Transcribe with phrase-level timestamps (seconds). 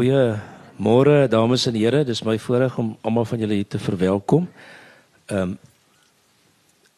[0.00, 0.40] Goeie
[0.80, 4.46] môre dames en here, dis my voorreg om almal van julle hier te verwelkom.
[5.28, 5.50] Ehm um,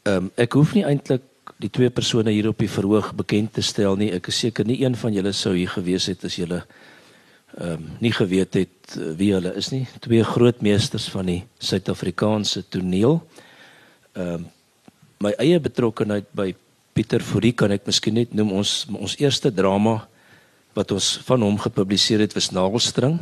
[0.07, 1.25] ehm um, ek hoef nie eintlik
[1.59, 4.13] die twee persone hier op die verhoog bekend te stel nie.
[4.15, 6.61] Ek is seker nie een van julle sou hier gewees het as julle
[7.57, 9.83] ehm um, nie geweet het uh, wie hulle is nie.
[10.07, 13.19] Twee groot meesters van die Suid-Afrikaanse toneel.
[14.15, 14.47] Ehm um,
[15.27, 16.53] my eie betrokkeheid by
[16.95, 20.05] Pieter Fourie kan ek miskien net noem ons ons eerste drama
[20.75, 23.19] wat ons van hom gepubliseer het was Nagelstring.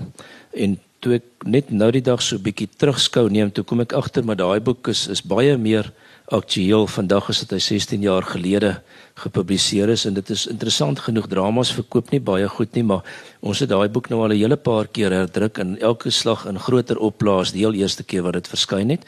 [0.55, 4.25] En toe ek net nou die dag so bietjie terugskou neem toe kom ek agter
[4.27, 5.89] maar daai boek is is baie meer
[6.31, 6.87] aktueel.
[6.87, 8.75] Vandag as dit hy 16 jaar gelede
[9.23, 11.27] gepubliseer is en dit is interessant genoeg.
[11.33, 13.03] Dramas verkoop nie baie goed nie maar
[13.41, 16.59] ons het daai boek nou al 'n hele paar keer herdruk en elke slag in
[16.59, 19.05] groter oplaas die heel eerste keer wat dit verskyn het.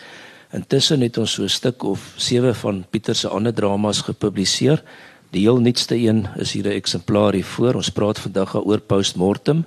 [0.52, 4.82] Intussen het ons so 'n stuk of sewe van Pieter se ander dramas gepubliseer
[5.32, 9.64] die heel nuutste een is hier 'n eksemplaar hier voor ons praat vandag oor postmortem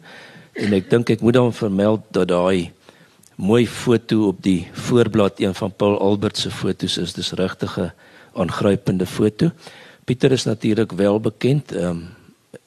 [0.54, 2.72] en ek dink ek moet dan vermeld dat daai
[3.36, 7.92] mooi foto op die voorblad een van Paul Albert se fotos is dis regtig 'n
[8.34, 9.52] aangrypende foto.
[10.06, 11.72] Pieter is natuurlik wel bekend.
[11.72, 12.08] Ehm um,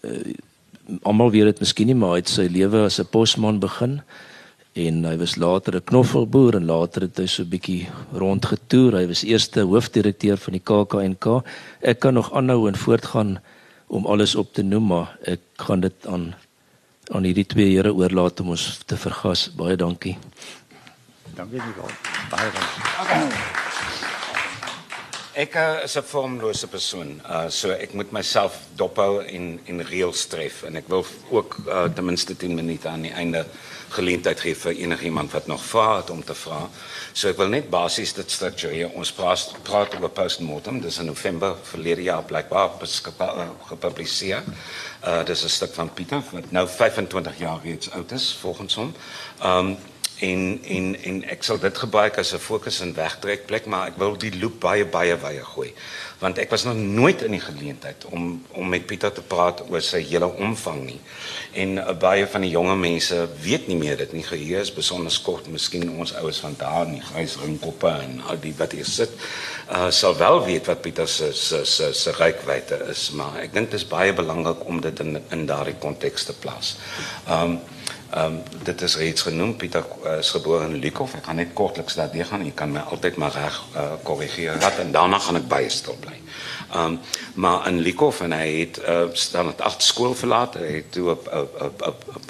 [0.00, 0.34] uh,
[1.02, 4.02] almal weet dit miskien nie, maar hy het sy lewe as 'n posman begin
[4.78, 8.92] en hy was later 'n knoffelboer en later het hy so 'n bietjie rondgetoer.
[9.00, 11.42] Hy was eerste hoofdirekteur van die KAK&K.
[11.80, 13.40] Ek kan nog aanhou en voortgaan
[13.88, 16.34] om alles op te noem, maar ek gaan dit aan
[17.10, 19.48] aan hierdie twee here oorlaat om ons te vergas.
[19.56, 20.18] Baie dankie.
[21.34, 21.94] Dankie Nicole.
[22.30, 22.82] Baie dankie.
[23.00, 23.57] Okay.
[25.38, 27.20] Ek uh, is 'n vormlose persoon.
[27.22, 31.84] Uh so ek moet myself dophou en en reëls tref en ek wil ook uh,
[31.94, 33.44] ten minste 10 minute aan die einde
[33.94, 36.58] geleentheid gee vir enigiemand wat nog vra het om te vra.
[37.12, 38.90] So ek wil net basies dit struktureer.
[38.98, 40.80] Ons praat praat oor postmortem.
[40.80, 42.74] Dis in November verlede jaar blykbaar
[43.70, 44.42] gepubliseer.
[45.06, 48.94] Uh dis 'n stuk van Pieter wat nou 25 jaar reeds oud is volgens hom.
[49.44, 49.78] Um
[50.18, 54.16] en en en ek sal dit gebruik as 'n fokus en wegtrekplek maar ek wil
[54.16, 55.72] die loop baie baie baie gooi.
[56.18, 59.80] Want ek was nog nooit in die geleentheid om om met Pieter te praat oor
[59.80, 61.00] sy hele omvang nie.
[61.52, 64.22] En uh, baie van die jonge mense weet nie meer dit nie.
[64.22, 68.40] Geheue is besonder kort miskien ons oues van daar in die grys ringkoppe en al
[68.40, 69.10] die wat hier sit
[69.70, 72.34] uh, sal wel weet wat Pieter se se se se
[72.90, 73.10] is.
[73.10, 76.76] Maar ek dink dit is baie belangrik om dit in in daardie konteks te plaas.
[77.26, 77.58] Ehm
[78.16, 81.14] um, dit is reeds genoem Pieter uh, is gebore in Lukhof.
[81.18, 82.44] Ek gaan net kortliks daardie gaan.
[82.44, 84.58] Jy kan my altyd maar reg uh, korrigeer.
[84.62, 86.16] Wat en daarna gaan ek baie stil bly.
[86.72, 87.00] Ehm um,
[87.34, 90.54] maar in Lukhof en hy het uh, staan het agt skool verlaat.
[90.54, 91.28] Hy het toe op
[91.60, 91.82] op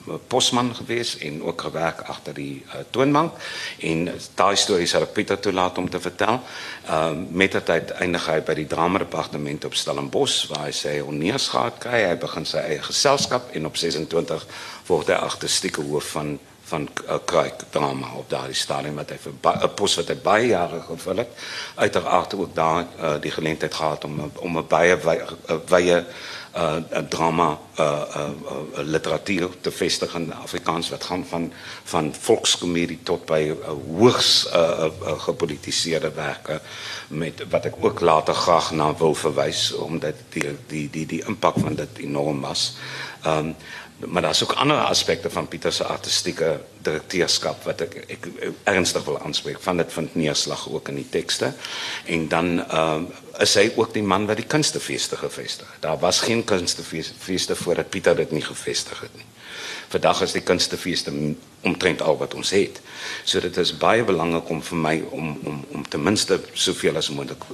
[0.07, 3.33] op posman gewees en ook gewerk agter die uh, toonbank
[3.79, 6.41] en daai storie sal ek Pieter toelaat om te vertel.
[6.87, 10.99] Ehm um, met dit uiteindig hy by die drama departement op Stellenbosch waar hy sê
[11.03, 12.05] onneersgaat kry.
[12.07, 14.47] Hy begin sy eie geselskap en op 26
[14.87, 16.39] word hy agterstieke hoof van
[16.69, 20.47] van uh, kruik drama op daardie stadium wat hy vir 'n pos wat hy baie
[20.47, 21.31] jare gevul het
[21.75, 24.99] uiteraard ook daar uh, die geleentheid gehad om om 'n baie
[25.69, 26.05] wye
[26.57, 26.77] uh,
[27.09, 27.59] drama
[28.75, 31.53] literatuur te vestig in Afrikaans wat gaan van
[31.85, 34.49] van volkskomedie tot by uh, hoogs
[35.27, 36.61] gepolitiseerde werke
[37.09, 41.55] met wat ek ook later graag na wil verwys omdat die die die die impak
[41.59, 42.77] van dit enorm was.
[43.25, 43.55] Ehm
[44.07, 49.05] maar daar's ook ander aspekte van Pieter se artistieke direkteurskap wat ek ek, ek ernstig
[49.05, 49.59] wil aanspreek.
[49.61, 51.53] Van dit vind neerslag ook in die tekste.
[52.07, 55.83] En dan ehm uh, is hy ook die man wat die kunstefeeste gevestig het.
[55.83, 59.27] Daar was geen kunstefeeste voordat Pieter dit nie gevestig het nie
[59.89, 61.13] vandag is die kunstefeeste
[61.67, 62.81] omtrent al wat ons het.
[63.25, 67.11] So dit is baie belangrik om vir my om om om ten minste soveel as
[67.11, 67.45] moontlik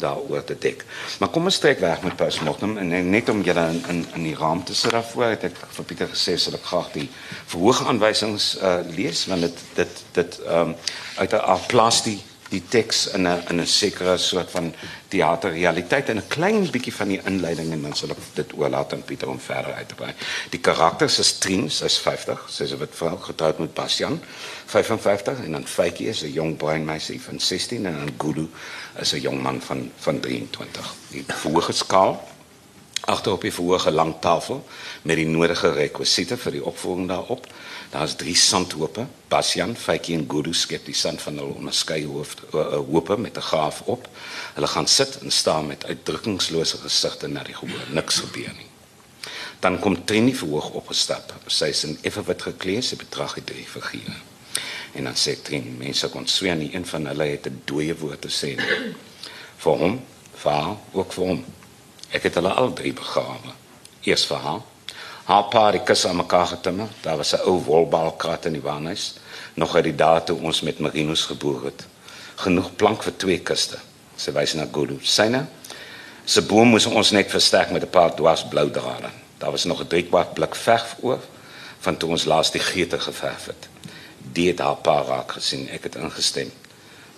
[0.00, 0.84] daar te dek.
[1.18, 4.64] Maar kom ons trek weg met postmortem en net om julle in in die raam
[4.64, 7.08] te sit daarvoor het ek Pieter gesê sal ek graag die
[7.52, 10.76] verhoogaanwysings uh, lees want dit dit dit ehm
[11.16, 12.02] uit 'n plaas
[12.52, 14.74] die teks in 'n in 'n sekere soort van
[15.08, 19.04] teaterrealiteit en 'n klein bietjie van die inleiding en dan sal ek dit oorlaat aan
[19.04, 20.12] Pieter om verder uit te brei.
[20.50, 24.20] Die karakters is Trien, sy's 50, sy's 'n wit vrou getroud met Bastian,
[24.66, 28.48] 55 en dan Faitjie is 'n jong bruin meisie van 16 en dan Gulu
[29.00, 30.94] is 'n jong man van van 23.
[31.10, 32.32] Die verhoog skaal
[33.04, 34.66] agter op die verhoog 'n lang tafel
[35.02, 37.46] met die nodige rekwisiete vir die opvoering daarop.
[37.92, 39.06] Daar's drie sandhope.
[39.28, 43.36] Basjan, Faitjie en Guru skep die sand van hulle onderskeie hoofd uh, uh, hope met
[43.36, 44.08] 'n gaaf op.
[44.54, 47.84] Hulle gaan sit en staan met uitdrukkingslose gesigte na die gehoor.
[47.90, 48.70] Niks gebeur nie.
[49.60, 51.34] Dan kom Trini verhoog opgestap.
[51.46, 54.16] Sy is in effe wit gekleed, sy betrag die drie figure.
[54.92, 58.20] En dan sê Trini, mense kon sweer nie een van hulle het 'n dooie woord
[58.20, 58.96] te sê nie.
[59.56, 60.00] Vir hom,
[60.34, 61.44] vir haar, ook vir hom.
[62.10, 63.52] Ek het hulle al drie begrawe.
[64.00, 64.62] Eers vir haar
[65.24, 66.88] Haar pa het die kus aan mekaar getimmer.
[67.00, 69.14] Daar was 'n ou wolbalkrat in die waanhuis,
[69.54, 71.86] nog uit die dae toe ons met marinos geboer het.
[72.34, 73.78] Genoeg plank vir twee kuste.
[74.16, 74.98] Sy wys na Gulu.
[75.02, 75.46] Syne
[76.24, 79.10] se boom moes ons net versterk met 'n paar dwars blou drade.
[79.38, 81.20] Daar was nog 'n driekwart blik verf oor
[81.80, 83.68] van toe ons laas die geete geverf het.
[84.32, 85.68] Die het haar pa raak gesien.
[85.68, 86.52] Ek het ingestem.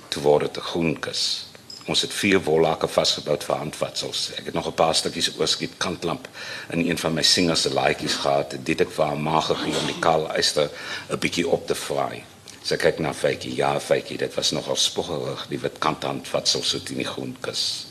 [0.09, 1.47] Toe word dit 'n groen kus.
[1.85, 4.31] Ons het vier wollakke vasgebou vir handvatsels.
[4.39, 6.29] Ek het nog 'n paar stukkies oorskiet kantlamp
[6.71, 8.57] in een van my singers se laaitjies gehad.
[8.63, 10.71] Dit het vir haar ma gegee om die kaal eister
[11.11, 12.25] 'n bietjie op te vraai.
[12.63, 13.57] Sy kyk na Faitjie.
[13.57, 17.87] Ja, Faitjie, dit was nogal spoggerig, die wit kanthandvatsels so teen die groen kus.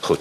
[0.00, 0.20] Goed.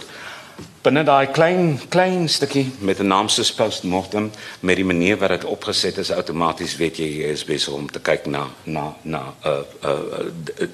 [0.83, 5.44] Binne daai klein klein stukkie met 'n naam soos postmortem met die manier wat dit
[5.45, 9.48] opgeset is outomaties weet jy jy is besig om te kyk na na na 'n
[9.48, 10.71] uh, 'n uh, 'n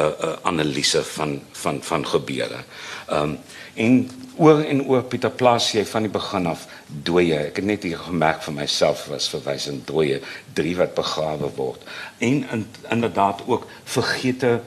[0.00, 2.64] uh, uh, analise van van van gebeure.
[3.08, 3.38] Ehm um,
[3.74, 7.36] en oor en oor Pieter Plaas jy van die begin af dooie.
[7.36, 10.20] Ek het net hier gemerk vir myself was verwys in dooie
[10.52, 11.80] drie wat begrawe word.
[12.18, 14.60] En in, inderdaad ook vergete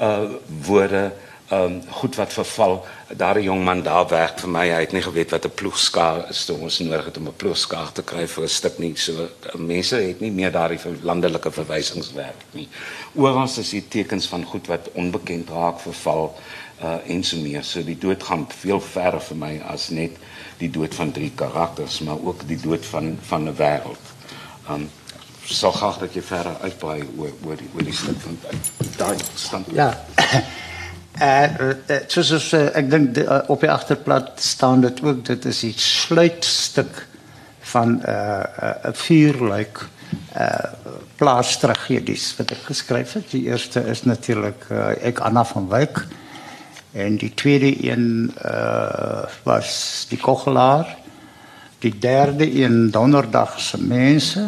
[0.00, 0.30] uh
[0.66, 1.12] woorde
[1.52, 2.86] um, goed wat verval.
[3.16, 4.68] Daar 'n jong man daar werk vir my.
[4.68, 8.02] Hy het nie geweet wat 'n ploegskaar is toe ons nodig om 'n ploegskaar te
[8.02, 8.96] kry vir 'n stuk nie.
[8.96, 12.68] So mense het nie meer daardie landelike verwysingswerk nie.
[13.14, 16.38] Oral is die tekens van goed wat onbekend raak, verval
[16.82, 17.64] uh en so meer.
[17.64, 20.10] So die dood gaan veel verder vir my as net
[20.58, 24.06] die dood van drie karakters, maar ook die dood van van 'n wêreld.
[24.70, 24.90] Um
[25.44, 28.38] so graag dat jy verder uitbrei oor oor die oor stuk van
[28.96, 29.66] daai stand.
[29.72, 30.04] Ja.
[31.20, 35.58] En uh, soos uh, ek dink uh, op die agterplat staan dit ook dit is
[35.66, 37.02] die sluitstuk
[37.70, 39.82] van 'n vuurluik
[40.36, 40.46] uh
[41.20, 43.26] plaastragedies wat ek geskryf het.
[43.30, 46.00] Die eerste is natuurlik uh, ek Anna van Wyk
[46.96, 48.32] en die tweede een
[49.44, 50.96] was die Kogelaar.
[51.78, 54.46] Die derde een Donderdag se mense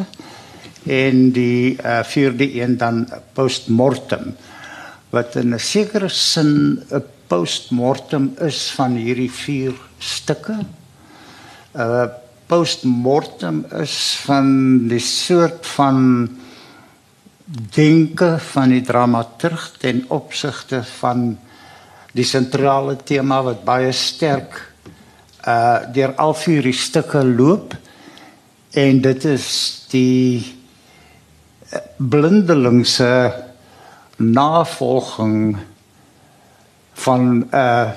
[0.88, 4.34] en die vierde een dan Postmortem
[5.12, 10.59] wat in 'n sekere sin 'n postmortem is van hierdie vier stukke.
[11.75, 12.06] 'n uh,
[12.53, 14.49] Postmortem is van
[14.88, 16.29] die soort van
[17.73, 21.38] denke van die dramaturg ten opsigte van
[22.12, 24.58] die sentrale tema wat baie sterk
[25.49, 27.73] uh deur al vier die stukke loop
[28.85, 29.49] en dit is
[29.94, 30.44] die
[31.73, 33.08] uh, blindelingse
[34.17, 35.56] navolging
[36.93, 37.91] van 'n uh,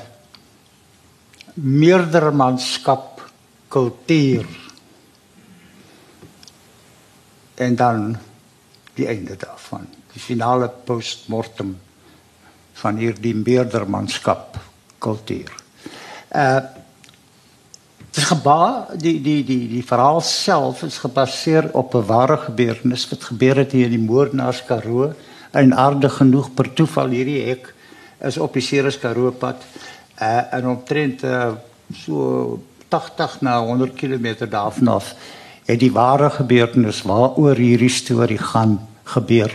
[1.53, 3.31] meerdermanskap
[3.67, 4.45] kultuur.
[7.55, 8.17] En dan
[8.93, 9.87] die einde daarvan.
[10.11, 11.77] Die finale postmortem
[12.73, 14.59] van hierdie meerdermanskap
[14.97, 15.53] kultuur.
[16.31, 16.59] Uh
[18.15, 23.23] dit gebeur die die die die verhaal self is gebaseer op 'n ware gebeurtenis wat
[23.23, 25.13] gebeur het hier in die Moordenaars Karoo
[25.55, 27.71] en aardig genoeg per toeval hierdie hek
[28.27, 29.63] is op die Ceres Karoo pad
[30.19, 31.53] uh, en omtrent uh,
[31.93, 32.59] so
[32.91, 35.13] 80 na 100 km daarvanaf
[35.65, 38.79] het die ware gebeurtenis waaroor hierdie storie gaan
[39.15, 39.51] gebeur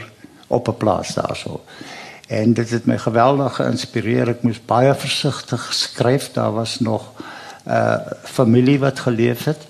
[0.48, 1.60] op 'n plaas daarso.
[2.28, 4.28] En dit het my geweldig geïnspireer.
[4.28, 6.32] Ek moes baie versigtig skryf.
[6.32, 7.02] Daar was nog
[7.64, 9.66] 'n uh, familie wat geleef het.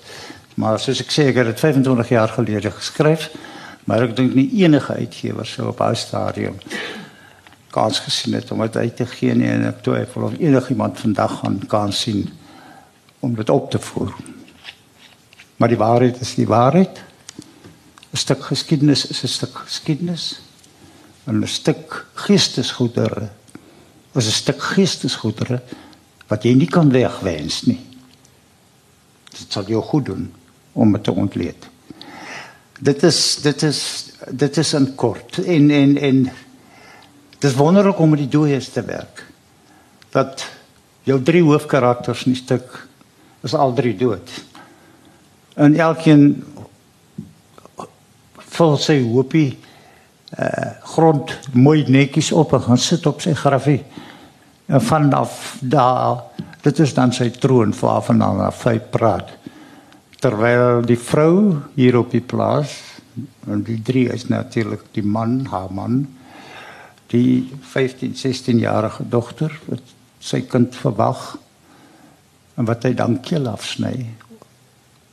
[0.53, 3.29] Maar soos ek sê, ek het dit 25 jaar gelede geskryf
[3.85, 6.59] maar ek dink nie enige uitgewer sou op daai stadium
[7.71, 11.39] kans gesien het om dit uit te gee nie en ek twyfel of enigiemand vandag
[11.39, 12.27] gaan kan sien
[13.19, 14.11] om dit op te voer.
[15.57, 17.01] Maar die waarheid is die waarheid.
[18.11, 20.41] 'n Stuk geskiedenis is 'n stuk geskiedenis.
[21.27, 23.29] 'n Stuk geestesgoedere
[24.15, 25.61] is 'n stuk geestesgoedere
[26.27, 27.79] wat jy nie kan wegwens nie.
[29.29, 30.33] Dit sal jou goed doen
[30.73, 31.70] om dit te ontleed
[32.81, 33.81] dit is dit is
[34.29, 36.21] dit is in kort en en en
[37.41, 39.25] dis wonderlik om met die dooies te werk.
[40.13, 40.45] Dat
[41.03, 42.87] jou drie hoofkarakters in die stuk
[43.45, 44.29] is al drie dood.
[45.53, 46.43] En elkeen
[48.57, 49.51] vol sy hoopie
[50.39, 53.81] uh grond mooi netjies op en gaan sit op sy grafie.
[54.65, 56.23] En vanaf daar
[56.61, 59.31] dit is dan sy troon waarvan af hy praat
[60.21, 62.75] terwyl die vrou hier op die plaas
[63.49, 66.03] en die drie is natuurlik die man, haar man,
[67.11, 71.33] die 15, 16 jarige dogter wat sy kind verwag
[72.55, 73.95] en wat hy dan keel afsny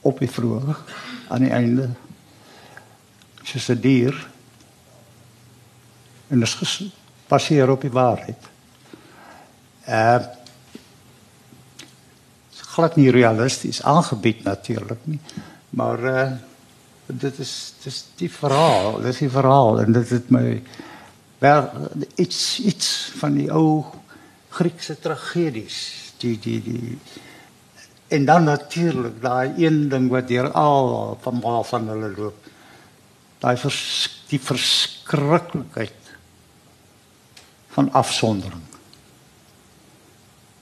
[0.07, 0.77] op die vroeg
[1.33, 1.88] aan die einde
[3.43, 4.15] soos 'n dier
[6.29, 6.83] en dit
[7.29, 8.43] passeer op die waarheid.
[9.88, 10.38] Uh
[12.78, 15.18] glad nie realisties aangebied natuurlik nie.
[15.75, 16.26] Maar uh,
[17.06, 20.44] dit is dis die verhaal, dis die verhaal en dit het my
[21.42, 21.66] wel
[22.16, 23.85] iets iets van die ou
[24.58, 25.78] Griekse tragedies,
[26.23, 26.99] die die die
[28.08, 32.47] en dan natuurlik daai een ding wat deur al van van hulle loop.
[33.38, 33.82] Daai vers,
[34.32, 36.14] die verskriklikheid
[37.76, 38.68] van afsondering.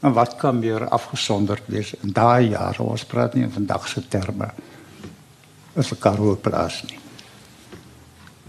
[0.00, 2.82] En wat kan meer afgesonderd wees in daai jare?
[2.82, 4.50] Ons praat nie vandag se terme
[5.76, 6.98] as 'n Karoo plaas nie.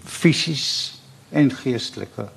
[0.04, 1.00] Fisies
[1.30, 2.30] en geestelike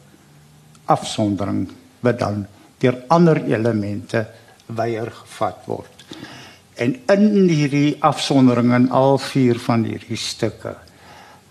[0.84, 2.46] afsondering wat dan
[2.78, 4.26] deur ander elemente
[4.66, 6.04] weier gevat word.
[6.74, 10.76] En in hierdie afsondering in al vier van hierdie stukke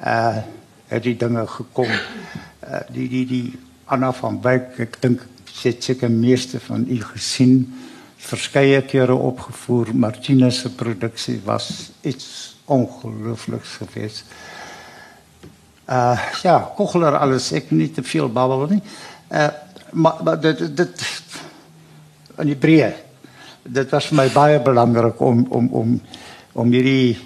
[0.05, 0.37] uh
[0.89, 1.91] het die dinge gekom.
[2.65, 5.21] Uh die die die Anna van Wyk, ek dink
[5.53, 7.65] sy het seker meeste van u gesien
[8.19, 9.93] verskeie kere opgevoer.
[9.95, 14.25] Martinus se produksie was iets ongeloofliks geweest.
[15.89, 18.81] Uh ja, Kochler alles ek nie te veel babbel nie.
[19.31, 19.49] Uh
[19.91, 21.05] maar, maar dit dit
[22.37, 22.91] in die breë.
[23.63, 25.97] Dit was vir my baie belangrik om om om
[26.53, 27.17] om hierdie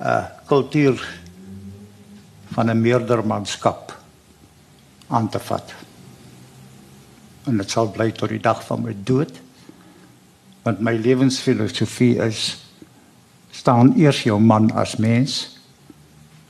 [0.00, 1.00] uh kultuur
[2.52, 3.96] van 'n meerdermanskap
[5.08, 5.79] aan te vat.
[7.44, 9.40] En dit sal bly tot die dag van my dood.
[10.62, 12.66] Want my lewensfilosofie is
[13.50, 15.58] staan eers jou man as mens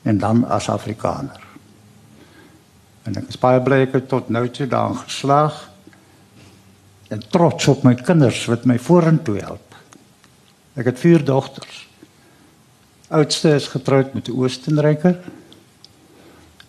[0.02, 1.40] en dan as Afrikaner.
[3.02, 5.56] En ek is baie bly ek het tot nou toe daarin geslaag
[7.10, 9.76] en trots op my kinders wat my vorentoe help.
[10.78, 11.86] Ek het vier dogters.
[13.10, 15.18] Oudste is getroud met 'n Oostenryker.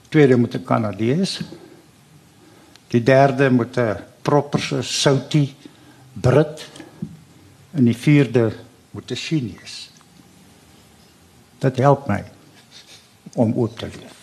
[0.10, 1.42] Tweede met 'n Kanadees.
[2.88, 5.56] Die derde met 'n properse Soutie
[6.13, 6.68] Brit
[7.72, 8.51] en die vierde
[8.92, 9.90] met 'n Chinees.
[11.60, 12.24] Dit help my
[13.34, 14.18] om oop te leef.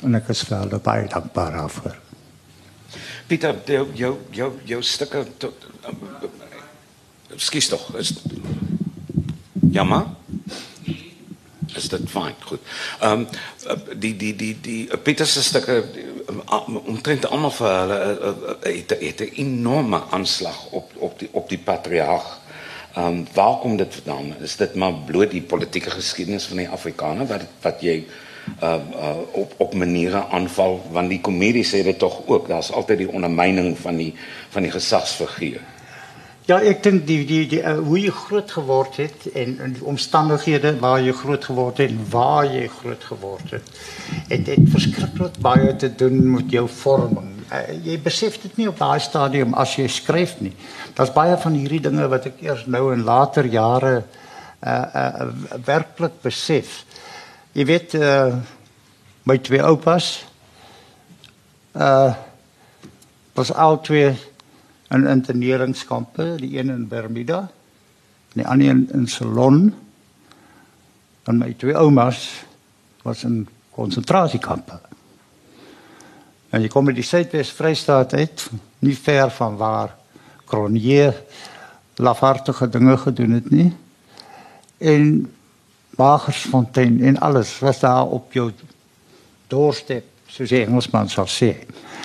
[0.00, 1.96] En ek is vir hulle baie dankbaar daarvoor.
[3.26, 5.26] Pieter, jou jou jou, jou stukke
[7.36, 7.94] Skus tog.
[7.96, 8.12] Is
[9.72, 10.06] Ja maar.
[11.76, 12.34] Is dit fyn?
[12.44, 12.60] Goed.
[13.00, 13.26] Ehm um,
[13.98, 15.84] die die die die Pieter se stukke
[16.86, 17.98] omtrent almal vir hulle
[18.62, 22.40] het het 'n enorme aanslag op op die op die patriarg.
[22.94, 24.34] Ehm um, waar kom dit vandaan?
[24.40, 28.04] Is dit maar bloot die politieke geskiedenis van die Afrikaners wat wat jy
[28.62, 32.98] uh, uh op op maniere aanval want die komedie sê dit tog ook daar's altyd
[32.98, 34.14] die ondermyning van die
[34.50, 35.60] van die gesagsfiguur.
[36.52, 39.84] Ja, ek dink die die die uh, hoe jy groot geword het en, en die
[39.88, 43.70] omstandighede waar jy groot geword het en waar jy groot geword het.
[44.28, 47.30] Het dit verskriklik baie te doen met jou vorming.
[47.46, 50.52] Uh, jy besef dit nie op daai stadium as jy skryf nie.
[50.98, 53.94] Daar's baie van hierdie dinge wat ek eers nou in later jare
[54.60, 55.30] uh uh
[55.70, 56.82] werklik besef.
[57.56, 58.42] Jy weet uh
[59.24, 60.10] my twee oupas
[61.72, 62.12] uh
[63.40, 64.12] was al twee
[64.92, 67.40] in interneringskampe, die een in Bermuda
[68.32, 69.74] en die ander in, in Ceylon.
[71.28, 72.44] En my twee oumas
[73.02, 74.78] was in konsentrasiekampe.
[76.52, 78.46] En jy kom in die Suidwes Vrystaat uit,
[78.84, 79.94] nie ver van waar
[80.48, 81.12] Cronje
[81.96, 83.70] lafartige dinge gedoen het nie.
[84.78, 85.32] En
[85.96, 88.50] Wagersfontein en alles was daar op jou
[89.46, 91.52] doorstep, soos die Engelsman sal sê.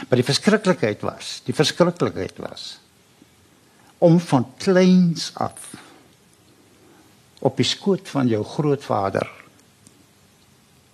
[0.07, 2.75] Maar die verskriklikheid was, die verskriklikheid was
[3.97, 5.71] om van kleins af
[7.41, 9.25] op die skoot van jou grootvader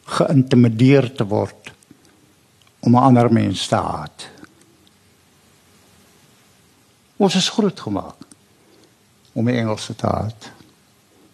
[0.07, 1.71] geïntimideer te word
[2.79, 4.29] om 'n ander mens te haat.
[7.17, 8.23] Ons is groot gemaak
[9.33, 10.51] om die Engelse te haat.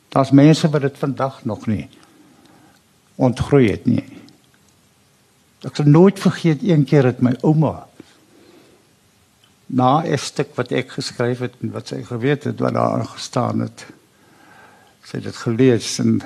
[0.09, 1.89] Daar's mense wat dit vandag nog nie
[3.15, 4.18] ontgroei het nie.
[5.67, 7.89] Ek sal nooit vergeet een keer het my ouma
[9.69, 13.59] na 'n stuk wat ek geskryf het en wat sy geweet het wat daar gestaan
[13.59, 13.85] het.
[15.03, 16.21] Sy het dit gelees en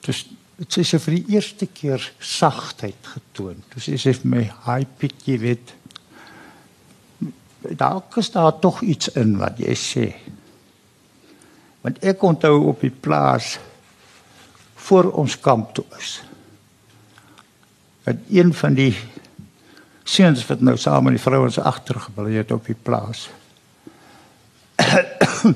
[0.00, 3.62] dis dit is vir die eerste keer sagtheid getoon.
[3.74, 5.74] Dis is vir my pitch, jy weet.
[7.76, 10.14] Daar is daar tog iets in wat jy sê.
[11.80, 13.58] Want ek onthou op die plaas
[14.74, 16.22] voor ons kamp toe is.
[18.04, 18.96] Dat een van die
[20.04, 23.30] seuns wat nou saam met die vrouens agtergebly het op die plaas.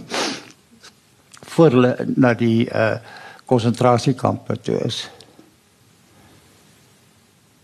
[1.54, 2.96] voor hulle na die uh
[3.48, 5.08] konsentrasiekampe toe is.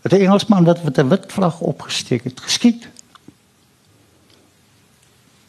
[0.01, 2.87] Het 'n Engelsman wat met 'n wit vlag opgesteek het, geskiet.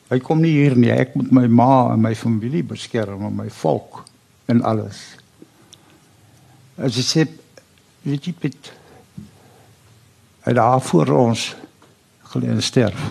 [0.09, 0.91] Hy kom nie hier nie.
[0.91, 4.05] Ek moet my ma en my familie beskerm en my volk
[4.45, 5.17] en alles.
[6.77, 7.29] As jy sê
[8.03, 8.73] jy Piet
[10.47, 11.55] hy daar voor ons
[12.31, 13.11] gelede sterf.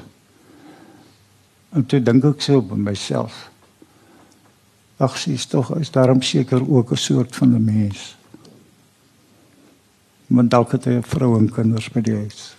[1.76, 3.50] En toe dink ek so by myself.
[5.04, 8.16] Ag, sy is tog is daarom seker ook 'n soort van 'n mens.
[10.28, 12.56] Want dalk het hy 'n vrou en kinders by die huis.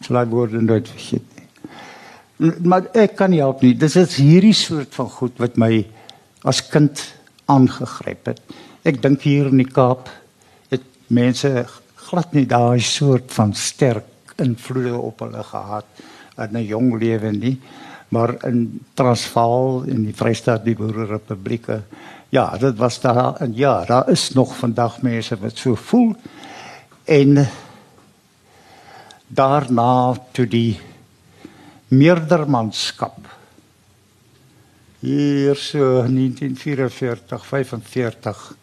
[0.00, 2.58] Sal hy word nooit vergeet nie.
[2.62, 3.74] Maar ek kan nie help nie.
[3.74, 5.86] Dis is hierdie soort van goed wat my
[6.44, 8.40] as kind aangegryp het.
[8.84, 10.08] Ek dink hier in die Kaap
[10.70, 11.66] het mense
[12.08, 15.86] glad nie daai soort van sterk invloede op hulle gehad
[16.38, 17.58] in 'n jong lewe nie
[18.08, 21.82] maar in Transvaal en die Vrystaat die Boererepublieke.
[22.32, 26.14] Ja dit was daar en ja daar is nog vandag mense wat so voel.
[27.04, 27.48] En
[29.26, 30.80] daarna toe die
[31.88, 33.36] meerdermanskap
[35.00, 38.56] hier so 1944 45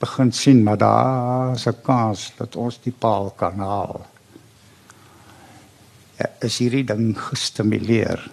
[0.00, 4.06] begin sien maar daar is 'n kans dat ons die paal kan haal.
[6.40, 8.30] Is hierdie ding gestimuleer.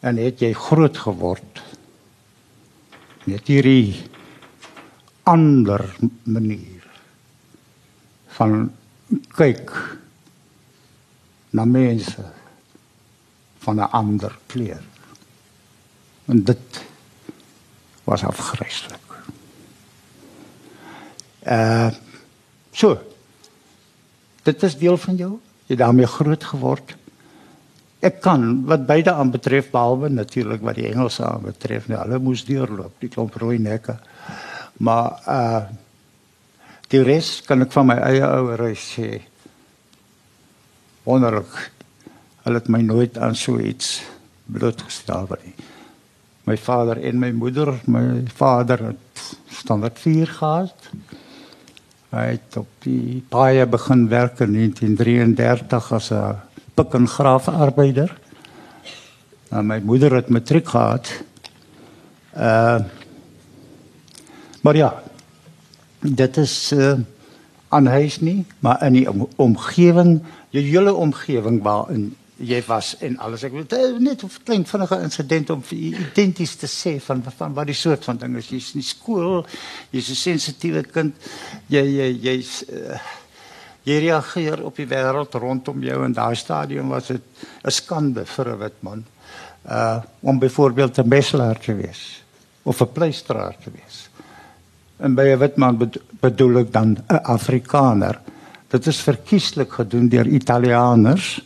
[0.00, 1.62] En het jy groot geword?
[3.24, 4.10] Net hierdie
[5.22, 6.84] ander manier
[8.26, 8.72] van
[9.36, 9.98] kyk
[11.50, 12.24] na mense
[13.58, 14.84] van 'n ander kleur.
[16.24, 16.84] En dit
[18.04, 19.07] was afgryslik
[21.48, 21.90] uh
[22.72, 22.94] so.
[24.42, 25.32] Dit is deel van jou?
[25.66, 26.94] Jy daarmee groot geword?
[28.00, 32.20] Ek kan wat beide aan betref behalwe natuurlik wat die Engelse aan betref nou hulle
[32.22, 33.98] moes deurloop die klomp rooi nekke.
[34.78, 35.62] Maar uh
[36.88, 39.18] die res kan ek van my eie ouers sê
[41.04, 41.58] wonderlik
[42.46, 43.98] hulle het my nooit aan so iets
[44.48, 45.52] blootgestel nie.
[46.48, 50.88] My vader en my moeder my vader het standaard 4 gehad
[52.10, 56.36] hy het op die paie begin werk in 1933 as 'n
[56.74, 58.16] pik en graaf arbeider.
[59.50, 61.22] Nou my moeder het matriek gehad.
[62.36, 62.80] Uh
[64.62, 65.02] Maar ja.
[66.00, 66.92] Dit is uh
[67.68, 73.16] aan huis nie, maar in die om, omgewing, jou hele omgewing waarin jy was en
[73.18, 73.42] alles.
[73.46, 77.74] Ek eh, net 'n klein vinnige insident om identies te sê van van wat die
[77.74, 78.48] soort van ding is.
[78.48, 79.46] Jy's in skool,
[79.90, 81.14] jy's 'n sensitiewe kind.
[81.66, 82.98] Jy jy jy's uh,
[83.82, 87.22] jy reageer op die wêreld rondom jou en daai stadium was dit
[87.64, 89.04] 'n skande vir 'n wit man.
[89.68, 92.22] Uh om byvoorbeeld 'n meselaar te wees
[92.62, 94.08] of 'n pleisteraar te wees.
[94.98, 98.20] En by 'n wit man bedoel ek dan 'n Afrikaner.
[98.68, 101.40] Dit is verkieslik gedoen deur Italianers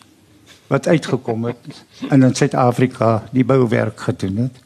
[0.73, 4.61] wat uitgekom het en in Suid-Afrika die bouwerk gedoen het.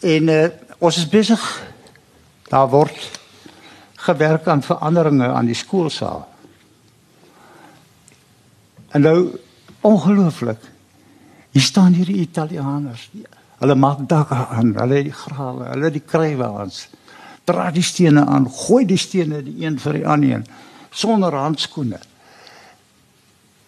[0.00, 0.46] En uh,
[0.78, 1.42] ons is besig
[2.48, 2.96] daar word
[4.06, 6.24] gewerk aan veranderinge aan die skoolsaal.
[8.94, 9.18] En nou
[9.80, 10.62] ongelooflik.
[11.50, 13.10] Hier staan hierdie Italianers.
[13.58, 16.86] Hulle maak dakke aan, hulle die grawe, hulle die krywaans.
[17.44, 20.46] Dra die stene aan, gooi die stene die een vir die ander een
[20.96, 21.98] sonder handskoene.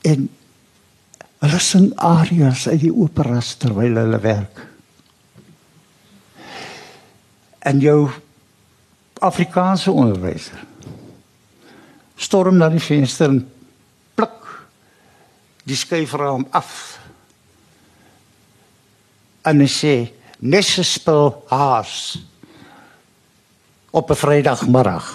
[0.00, 0.28] En
[1.38, 4.64] hulle sing arias uit die operas terwyl hulle werk.
[7.68, 8.08] En jou
[9.18, 10.68] Afrikaanse onderwyser
[12.18, 13.42] storm na die venster en
[14.18, 14.46] pluk
[15.68, 16.72] die skuifraam af.
[19.46, 19.94] En hy sê
[20.42, 22.18] nesse spel haas
[23.90, 25.06] op 'n Vrydagmiddag.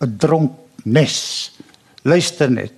[0.00, 0.52] 'n Dronk
[0.84, 1.52] nes.
[2.02, 2.72] Luister net.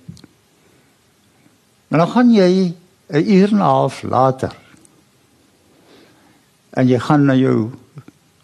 [1.93, 2.73] En dan gaan jy
[3.07, 4.55] 'n uur en 'n half later
[6.69, 7.71] en jy gaan na jou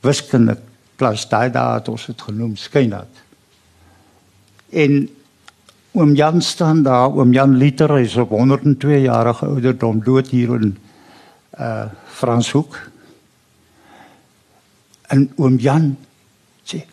[0.01, 0.57] wiskunde
[0.95, 3.09] klas daai het ons dit genoem skynat.
[4.69, 5.09] En
[5.91, 10.77] oom Jan staan daar, oom Jan Liter is op 102 jarige ouderdom dood hier in
[11.59, 12.77] uh Franshoek.
[15.07, 15.97] En oom Jan
[16.63, 16.85] sê,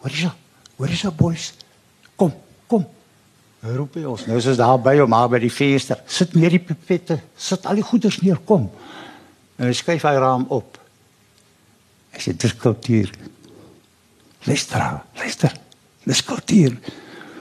[0.00, 0.32] "Wat is dit?
[0.76, 1.54] Wat is dit, boys?
[2.16, 2.32] Kom,
[2.66, 2.86] kom."
[3.58, 4.26] Roep hy ons.
[4.28, 5.98] Nou is ons daar by hom, maar by die venster.
[6.06, 8.68] Sit neer die pipette, sit al die goeders neer, kom.
[9.58, 10.78] En hy skuif hy raam op.
[12.14, 13.10] Hy sê, "Dis kultuur."
[14.46, 15.52] Luister, luister.
[16.04, 16.78] Dis kultuur.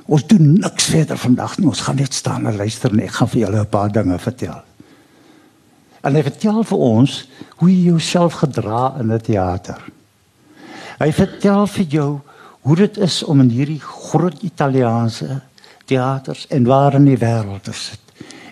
[0.08, 1.68] Ons doen niks verder vandag nie.
[1.68, 4.62] Ons gaan net staan en luister en ek gaan vir julle 'n paar dinge vertel.
[6.04, 7.28] En hy vertel vir ons
[7.58, 9.82] hoe jy jouself gedra in 'n teater.
[11.00, 12.22] Hy vertel vir jou
[12.62, 15.42] hoe dit is om in hierdie groot Italiaanse
[15.88, 18.04] teaters en waar in die wêreld te sit.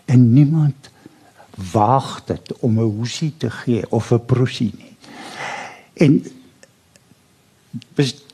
[0.05, 0.89] En niemand
[1.71, 4.95] waag dit om 'n hoesie te gee of 'n prosie nie.
[5.93, 6.25] En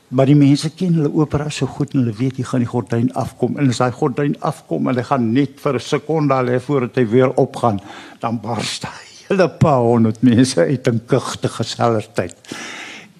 [0.08, 3.12] maar die mense ken hulle opera so goed en hulle weet jy gaan die gordyn
[3.16, 6.96] afkom en as daai gordyn afkom en hy gaan net vir 'n sekonde lê voordat
[6.96, 7.80] hy weer opgaan,
[8.20, 12.36] dan bars hy hele paar honderd mense uit 'n kugtige geselligheid.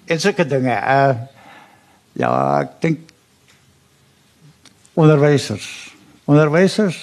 [0.05, 0.75] En sulke dinge.
[0.75, 1.15] Uh
[2.13, 3.12] ja, ek dink
[4.93, 5.67] onderwysers.
[6.25, 6.99] Onderwysers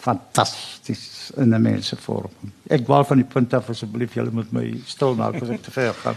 [0.00, 2.30] fantasties in 'n mens se vorm.
[2.66, 5.70] Ek wou van die punt af asseblief julle moet my stil maak as ek te
[5.70, 6.16] ver gaan.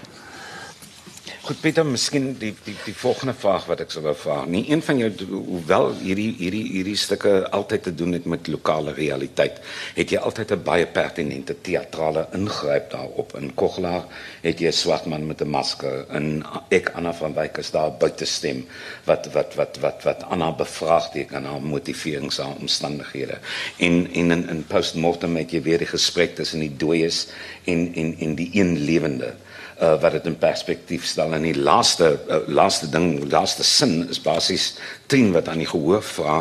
[1.24, 4.42] Goed Pieter, miskien die die die volgende vraag wat ek sou wou vra.
[4.48, 8.92] Nie een van jou hoewel hierdie hierdie hierdie stukke altyd te doen het met lokale
[8.98, 9.62] realiteit,
[9.96, 13.36] het jy altyd 'n baie pertinente teatrale ingryp daarop.
[13.40, 14.04] In Koglaar
[14.42, 17.92] het jy 'n swart man met 'n masker en ek Anna van Wyk is daar
[17.92, 18.66] buite stem
[19.06, 23.40] wat wat wat wat wat Anna bevraagteken haar motiverings aan omstandighede.
[23.78, 27.28] En en in in postmortem het jy weer die gesprek tussen die dooies
[27.64, 29.36] en en en die een lewende
[29.84, 31.36] uh, wat dit in perspektief stel.
[31.36, 34.74] En die laaste uh, laaste ding laaste sin is basies
[35.12, 36.40] 10 wat aan die gehoor vra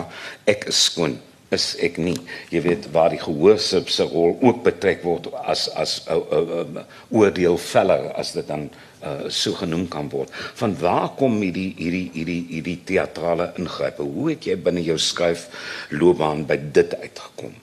[0.51, 1.19] ek is skoon
[1.53, 2.17] is ek nie.
[2.53, 6.63] Jy weet waar die gehoor se rol ook betrek word as as 'n uh, uh,
[6.63, 8.71] uh, oordeelveller as dit dan
[9.05, 10.31] uh, so genoem kan word.
[10.55, 14.03] Van waar kom hierdie hierdie hierdie hierdie teatrale ingrype?
[14.03, 15.49] Hoe het jy binne jou skuif
[15.91, 17.55] loopbaan by dit uitgekom?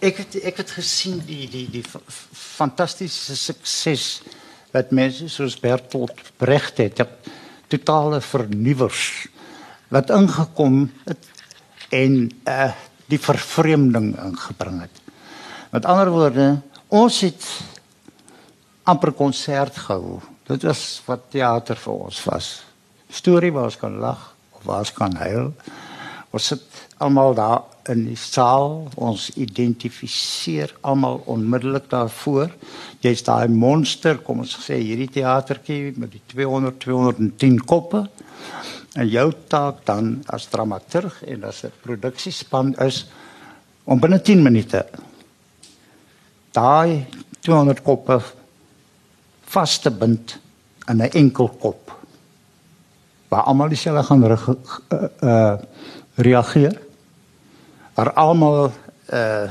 [0.00, 1.84] Ek het ek het gesien die die die
[2.32, 4.20] fantastiese sukses
[4.74, 7.30] wat mense soos Bertolt Brecht het, het
[7.68, 9.26] totale vernuwers
[9.88, 11.32] wat ingekom het
[11.94, 12.72] en uh
[13.06, 14.96] die vervreemding ingebring het.
[15.70, 16.46] Met ander woorde,
[16.90, 17.44] ons het
[18.82, 20.18] amper konsert gehou.
[20.50, 22.48] Dit was wat teater vir ons was.
[23.06, 24.24] Storie waar ons kan lag
[24.58, 25.52] of waar ons kan huil.
[26.34, 28.86] Ons sit almal daar in die saal.
[28.94, 32.52] Ons identifiseer almal onmiddellik daarvoor.
[33.04, 38.06] Jy's daai monster kom ons sê hierdie teatertjie met die 200 210 koppe.
[38.96, 43.06] En jou taak dan as dramaturg en as 'n produksiespan is
[43.84, 44.84] om binne 10 minute
[46.52, 47.06] daai
[47.40, 48.20] 200 koppe
[49.52, 50.38] vas te bind
[50.88, 51.92] in 'n enkel kop
[53.28, 54.54] waar almal dieselfde gaan uh,
[55.22, 55.54] uh,
[56.14, 56.85] reageer
[57.96, 58.72] waar almal
[59.12, 59.48] uh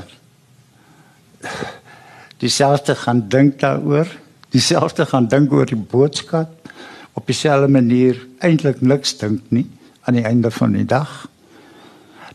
[2.36, 4.06] dieselfde gaan dink daaroor,
[4.52, 6.68] dieselfde gaan dink oor die boodskap
[7.16, 9.64] op dieselfde manier eintlik niks dink nie
[10.04, 11.24] aan die einde van die dag.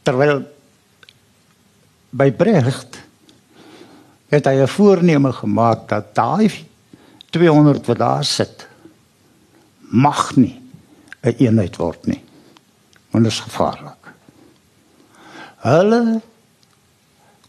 [0.01, 0.41] Terwyl
[2.09, 2.97] by Brecht
[4.31, 6.49] het hy 'n voorneme gemaak dat daai
[7.29, 8.67] 200 wat daar sit
[9.79, 10.59] mag nie
[11.21, 12.23] 'n een eenheid word nie.
[13.11, 14.00] Want dit is gevaarlik.
[15.61, 16.21] Hulle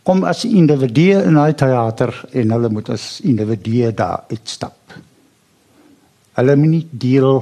[0.04, 4.96] kom as individue in daai teater en hulle moet as individue daar uitstap.
[6.36, 7.40] Hulle moet nie deel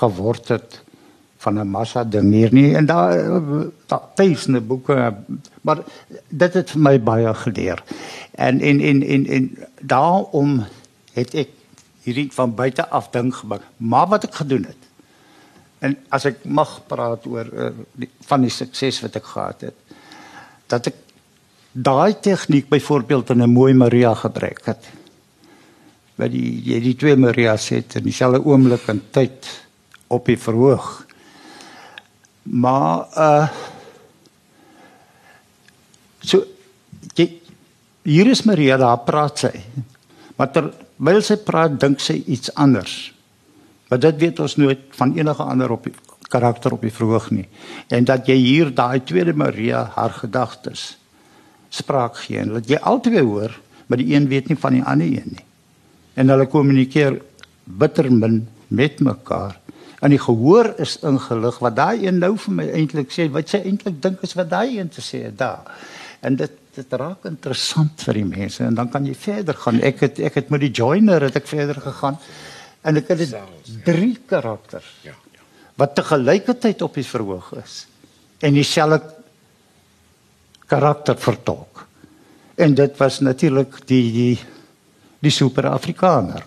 [0.00, 0.80] geword het
[1.38, 3.14] van 'n massa ding hier nie en daar
[3.86, 5.14] daar duisende boeke
[5.62, 5.78] maar
[6.28, 7.82] dit het vir my baie geleer.
[8.34, 10.64] En en en en en daarom
[11.12, 11.48] het ek
[12.02, 13.62] hierdie van buite af ding gemaak.
[13.76, 14.87] Maar wat ek gedoen het
[15.84, 19.76] En as ek mag praat oor uh, die, van die sukses wat ek gehad het,
[20.68, 20.96] dat ek
[21.72, 24.88] daai tegniek byvoorbeeld in 'n mooi Maria gebruik het.
[26.16, 29.46] Wat die jy die twee Marias het in dieselfde oomblik en tyd
[30.08, 31.06] op die verhoog.
[32.42, 33.48] Maar uh
[36.20, 36.44] so
[37.14, 37.40] jy
[38.02, 39.52] hier is Maria daar praat sy.
[40.36, 43.12] Maar terwyl sy praat dink sy iets anders.
[43.88, 45.94] Maar dit weet ons nooit van enige ander op die
[46.28, 47.46] karakter op die verhoog nie.
[47.88, 50.98] En dat jy hier daai tweede Maria haar gedagtes
[51.68, 53.52] spraak gee en dat jy albei hoor,
[53.86, 55.44] maar die een weet nie van die ander een nie.
[56.14, 57.18] En hulle kommunikeer
[57.64, 59.56] bitter min met mekaar.
[60.00, 63.62] En die gehoor is ingelig wat daai een nou vir my eintlik sê, wat sy
[63.66, 65.66] eintlik dink is wat daai een te sê daar.
[66.20, 69.80] En dit dit raak interessant vir die mense en dan kan jy verder gaan.
[69.82, 72.20] Ek het ek het met die joiner het ek verder gegaan.
[72.86, 74.88] En ek het dit drie karakters.
[75.02, 75.44] Ja, ja.
[75.78, 77.86] Wat te gelykertyd op die verhoog is
[78.38, 79.16] en dieselfde
[80.68, 81.86] karakter vertolk.
[82.54, 84.38] En dit was natuurlik die die
[85.18, 86.44] die super-Afrikaner.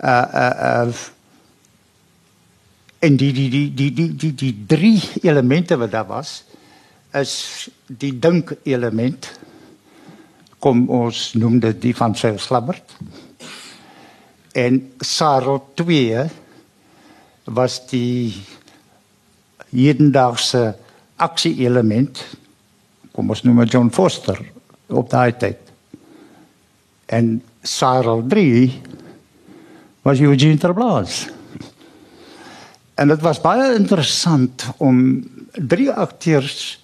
[0.00, 0.94] Uh uh uh
[3.02, 6.44] en die die die die die die die drie elemente wat daar was
[7.18, 9.26] is die dink element
[10.62, 12.94] kom ons noem dit die van sy slabbert
[14.52, 16.26] En Sarel 2
[17.44, 18.36] was die
[19.72, 20.74] hedendaagse
[21.16, 22.20] aksie element.
[23.12, 24.38] Kom ons noem John Foster
[24.92, 25.72] op daai tyd.
[27.08, 28.82] En Sarel 3
[30.04, 31.30] was Eugene Terblanche.
[32.94, 36.78] En dit was baie interessant om drie akteurs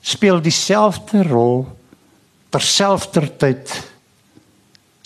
[0.00, 1.64] speel dieselfde rol
[2.54, 3.72] terselfdertyd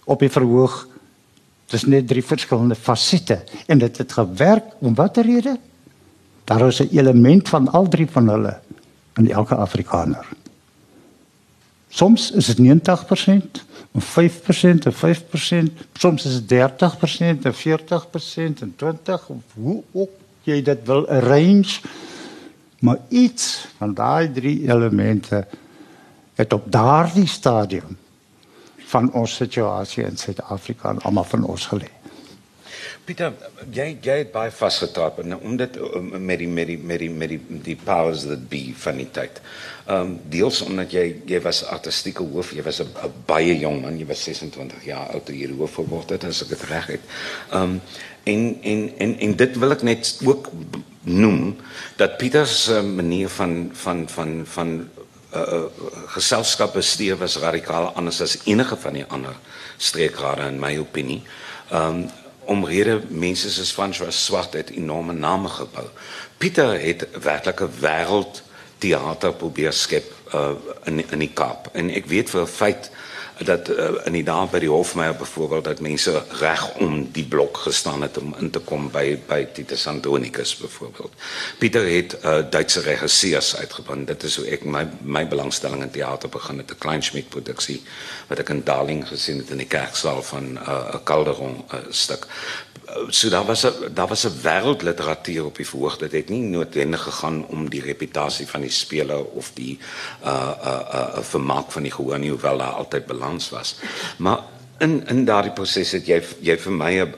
[0.05, 0.85] op die verhoog.
[1.73, 5.59] Dis net drie verskillende fasette en dit het gewerk om watter rede?
[6.45, 8.61] Daar is 'n element van al drie van hulle
[9.17, 10.27] in elke Afrikaner.
[11.89, 18.73] Soms is dit 90% of 5% of 5%, soms is dit 30% of 40% en
[18.77, 20.11] 20 of hoe ook
[20.43, 21.81] jy dit wil arrange.
[22.79, 25.47] Maar iets van daai drie elemente
[26.35, 27.97] het op daardie stadium
[28.93, 31.91] van ons situasie in Suid-Afrika en almal van ons gelê.
[33.05, 33.35] Pieter,
[33.77, 35.75] jy jy het baie vasgetrap en om dit
[36.25, 39.43] met die met die met die met die die powers that be van die tyd.
[39.85, 43.99] Ehm um, deels omdat jy jy was artistieke hoof, jy was 'n baie jong man,
[44.01, 47.05] jy was 26 jaar oud toe jy hoof geword het as ek dit reg het.
[47.53, 47.81] Ehm um,
[48.25, 50.49] en en en en dit wil ek net ook
[51.03, 51.57] noem
[51.97, 54.89] dat Pieter se manier van van van van
[55.35, 55.65] uh,
[56.15, 59.37] geselskap bestuur was radikaal anders as enige van die ander
[59.77, 61.23] streekrade in my opinie.
[61.73, 62.07] Um
[62.45, 65.87] omrede mense soos François Swart het enorme name gebou.
[66.39, 68.43] Pieter het werklik 'n wêreld
[68.79, 70.51] teater probeer skep uh,
[70.85, 72.91] in in die Kaap en ek weet vir 'n feit
[73.39, 77.57] dat uh, in die dae by die Hofmeyer byvoorbeeld dat mense reg om die blok
[77.67, 81.13] gestaan het om in te kom by by Titus Andronicus byvoorbeeld.
[81.59, 84.07] Pieter het uh, Duitse regisseurs uitgebind.
[84.07, 87.83] Dit is hoe ek my my belangstelling in teater begin het, 'n Kleinschmidt produksie
[88.29, 92.27] wat ek in Darling gesien het in die kerksaal van 'n uh, Calderon uh, stuk
[93.09, 95.99] so daar was 'n daar was 'n wêreldliteratuur op die verhoog.
[95.99, 99.79] Dit het nie noodwendig gegaan om die reputasie van die speler of die
[100.25, 103.77] uh uh uh vermaak van die gehoor nie hoewel daar altyd balans was.
[104.17, 104.39] Maar
[104.79, 107.15] in in daardie proses het jy jy vir my 'n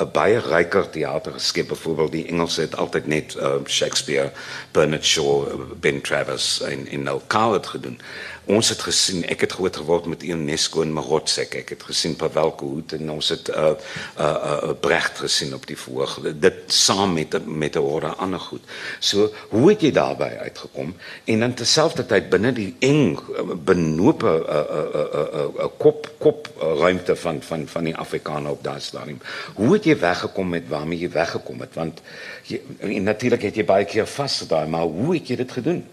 [0.00, 1.68] 'n baie ryker teater geskep.
[1.68, 4.32] Byvoorbeeld die Engelse het altyd net uh, Shakespeare
[4.70, 5.46] Bernard Shaw
[5.80, 8.00] Ben Travers en en nou Coward gedoen
[8.44, 11.54] ons het gesien ek het groot geword met UNESCO en Marotsek.
[11.60, 13.74] Ek het gesien Pavel Kohout en ons het uh
[14.18, 18.62] uh, uh Brecht gesien op die voorg dit saam met met 'n orde ander goed.
[18.98, 20.94] So hoe het jy daarbey uitgekom?
[21.24, 23.18] En dan terselfdertyd binne die eng
[23.64, 28.50] benope 'n uh, uh, uh, uh, uh, kop kop ruimte van van van die Afrikaner
[28.50, 29.20] op daardie stadium.
[29.54, 31.74] Hoe het jy weggekom met waarmee jy weggekom het?
[31.74, 32.00] Want
[32.42, 32.60] jy,
[32.98, 35.84] natuurlik het jy baie keer vasgedaai maar hoe het jy dit gedoen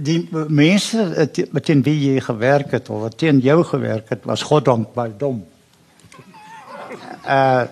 [0.00, 4.42] die mense met teen wie jy gewerk het of wat teen jou gewerk het was
[4.46, 5.42] goddank baie dom.
[7.26, 7.66] Uh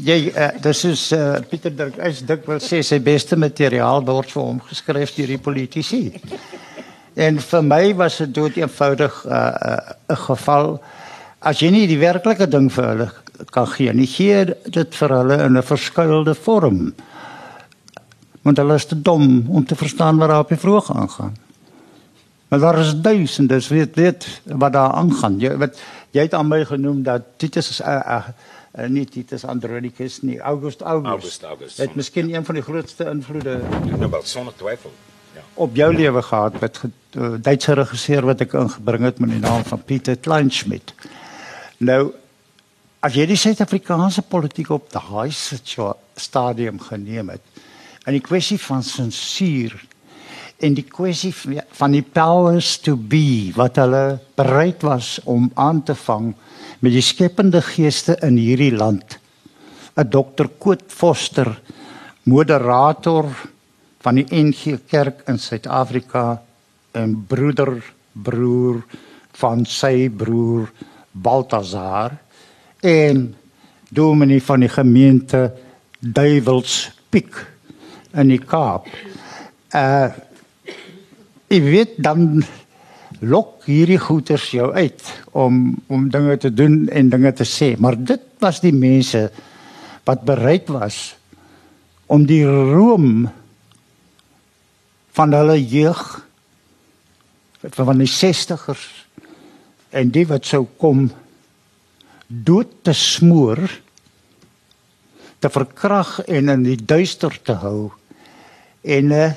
[0.00, 4.30] jy uh, dis is uh, Pieter Dirk is dik wil sê sy beste materiaal word
[4.32, 6.02] vir hom geskryf deur die politici.
[7.18, 9.76] En vir my was dit dood eenvoudig 'n uh,
[10.08, 10.80] 'n uh, geval
[11.40, 13.10] as jy nie die werklike ding vir hulle
[13.50, 16.94] kan gee nie, gee dit vir hulle in 'n verskuilde vorm
[18.42, 21.36] want hulle is te dom om te verstaan wat daar op die vroeg aangaan.
[22.48, 25.38] Maar daar is duisende, dis weet weet wat daar aangaan.
[25.38, 28.28] Jy weet jy het aan my genoem dat Titus is uh, uh,
[28.78, 31.12] uh, nie Titus Andronicus nie, August August.
[31.12, 31.76] August August.
[31.78, 32.36] Het miskien ja.
[32.36, 33.60] een van die grootste invloede
[33.98, 34.92] nou wel sonder twyfel.
[35.34, 35.40] Ja.
[35.54, 36.80] Op jou lewe gehad met
[37.12, 40.94] uh, Duitse regisseur wat ek ingebring het met die naam van Pieter Kleinschmidt.
[41.78, 42.10] Nou
[43.00, 45.30] as jy die Suid-Afrikaanse politiek op daai
[46.20, 47.49] stadium geneem het,
[48.06, 49.74] en die kwessie van sensuur
[50.60, 55.96] en die kwessie van die powers to be wat hulle bereid was om aan te
[55.96, 56.32] vang
[56.80, 59.18] met die skepende geeste in hierdie land.
[59.96, 60.48] 'n Dr.
[60.58, 61.48] Koot Foster,
[62.24, 63.26] moderator
[64.00, 66.42] van die NG Kerk in Suid-Afrika
[66.92, 67.74] en broeder
[68.12, 68.80] broer
[69.40, 70.70] van sy broer
[71.12, 72.16] Baltazar
[72.80, 73.34] en
[73.90, 75.50] dominee van die gemeente
[76.00, 77.49] Duiwelspiek
[78.18, 78.88] in die Kaap.
[79.74, 80.10] Uh
[81.50, 82.44] ek weet dan
[83.18, 85.02] lok hierdie goeters jou uit
[85.34, 89.24] om om dinge te doen en dinge te sê, maar dit was die mense
[90.06, 91.16] wat bereid was
[92.06, 93.26] om die room
[95.18, 96.00] van hulle jeug
[97.60, 98.86] van die 60ers
[99.90, 101.08] en die wat sou kom
[102.30, 103.58] dood te smoor
[105.42, 107.90] te verkrag en in die duister te hou
[108.80, 109.30] en uh,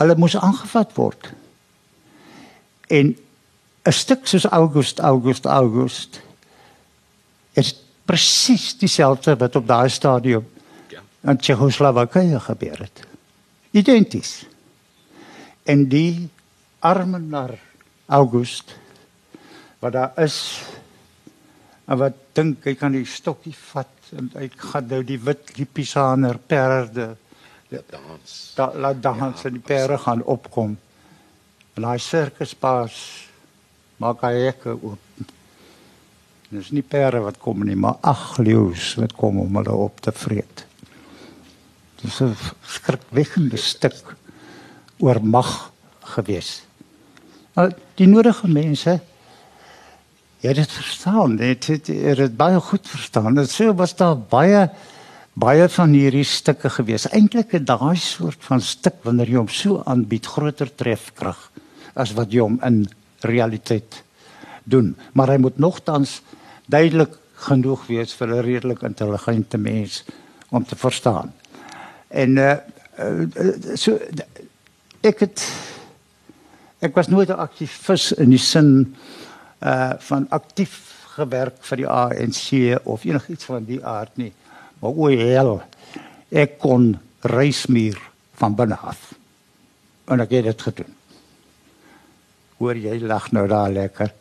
[0.00, 1.32] hulle moes aangevat word.
[2.88, 3.16] En
[3.86, 6.20] 'n stuk soos August August August
[7.52, 10.46] is presies dieselfde wat op daai stadium
[10.88, 11.02] ja.
[11.20, 13.06] in Tsjechoslowakye gebeur het.
[13.70, 14.46] Identies.
[15.62, 16.28] En die
[16.78, 17.58] arme nar
[18.06, 18.76] August
[19.78, 20.62] wat daar is
[21.84, 23.90] en wat dink hy kan die stokkie vat
[24.38, 27.16] Ek gaan nou die wit Lipisaner perde
[27.68, 28.52] Ja, dans.
[28.54, 30.76] da, laat dans en die perde gaan opkom.
[31.74, 32.98] En daai sirkuspaas
[34.02, 35.24] maak hy hekke oop.
[36.52, 40.12] Dis nie perde wat kom nie, maar ag leeu's wat kom om hulle op te
[40.14, 40.66] vreet.
[42.02, 44.14] Dis 'n skrikwekkende stuk
[44.98, 45.72] oor mag
[46.14, 46.62] gewees.
[47.54, 49.00] Nou die nodige mense
[50.46, 51.36] Ja, dit verstaan.
[51.36, 53.34] Dit het, het, het baie goed verstaan.
[53.34, 54.68] Dit sê was daar baie
[55.36, 57.06] baie van hierdie stukke gewees.
[57.12, 61.50] Eintlik 'n daai soort van stuk wanneer jy hom so aanbied, groter trefkrag
[61.94, 62.86] as wat jy hom in
[63.20, 64.02] realiteit
[64.64, 64.96] doen.
[65.12, 66.22] Maar hy moet nogtans
[66.66, 67.12] duidelik
[67.48, 70.04] genoeg wees vir 'n redelik intelligente mens
[70.50, 71.32] om te verstaan.
[72.08, 72.56] En uh,
[72.98, 73.98] uh so
[75.02, 75.52] ek het
[76.80, 78.96] ek was nooit 'n aktivis in die sin
[79.60, 84.32] uh van aktief gewerk vir die ANC of enigiets van die aard nie.
[84.80, 85.56] Maar o hel,
[86.30, 86.92] ek kon
[87.26, 87.98] reismuur
[88.40, 89.12] van binne af.
[90.10, 90.92] En ek het dit gedoen.
[92.56, 94.12] Hoor jy lag nou daar lekker.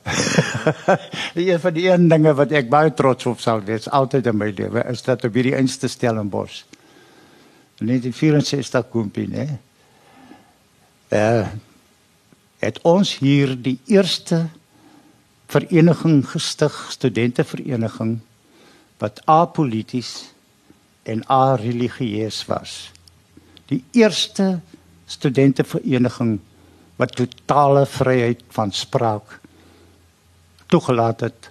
[1.40, 4.50] een van die een dinge wat ek baie trots op sal wees altyd in my
[4.56, 6.66] lewe is dat op hierdie einste Stellenbosch.
[7.80, 9.48] In 1964 kompie, né?
[11.16, 11.48] Eh
[12.66, 14.48] het ons hier die eerste
[15.52, 18.16] vereniging gestig, studentevereniging
[18.98, 20.32] wat apolities
[21.06, 22.92] en areligieus was.
[23.70, 24.60] Die eerste
[25.06, 26.40] studentevereniging
[27.00, 29.40] wat totale vryheid van spraak
[30.72, 31.50] toegelaat het,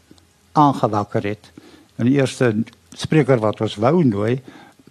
[0.52, 1.50] aangewakker het.
[1.96, 2.50] En die eerste
[2.98, 4.38] spreker wat ons wou nooi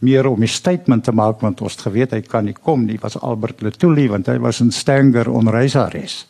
[0.03, 2.99] meer om 'n statement te maak want ons het geweet hy kan nie kom nie
[3.01, 6.27] was Albert Letoile want hy was in Stanger onreisares.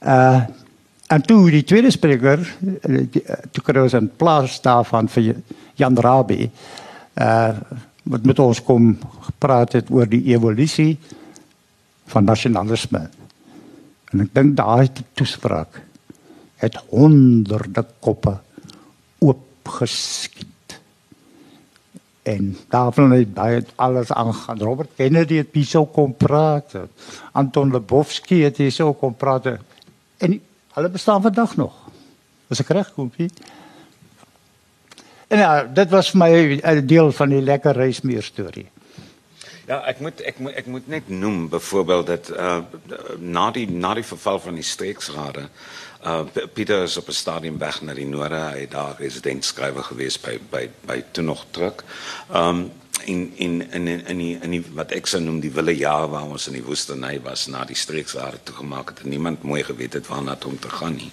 [0.00, 0.40] Uh
[1.10, 2.38] en toe die tweede spreker
[3.52, 5.34] toe kry ons 'n plaas daarvan vir
[5.74, 6.50] Jan Rabie
[7.20, 7.54] uh
[8.10, 8.94] wat met ons kom
[9.28, 10.96] gepraat het oor die evolusie
[12.10, 13.02] van nasionalisme.
[14.10, 15.82] En ek dink daai toespraak
[16.64, 18.34] het honderde koppe
[19.20, 20.80] oopgeskiet.
[22.22, 24.58] En daarvan het baie alles aangaan.
[24.58, 26.74] Robert Kennedy het hierso kom praat.
[27.32, 29.46] Anton Lebowski het hierso kom praat.
[30.18, 30.40] En
[30.72, 31.72] hulle bestaan vandag nog.
[32.50, 33.40] As ek reg kom, Piet.
[35.30, 38.66] En ja, dit was vir my 'n deel van die lekker reismuur storie.
[39.66, 42.58] Ja, ek moet ek moet ek moet net noem byvoorbeeld dat uh
[43.18, 45.44] na die na die verval van die streeksrade
[46.04, 46.20] uh
[46.52, 50.20] Pieter is op 'n stadium weg na die noorde, hy het daar resident skrywer gewees
[50.20, 51.84] by by by toe nog druk.
[52.34, 52.70] Um
[53.04, 56.28] in in in in in in die wat ek sou noem die wille jaar waar
[56.28, 60.06] ons in die woestynheid was na die streeksrade toe gemaak en niemand mooi geweet het
[60.06, 61.12] waarna om te gaan nie.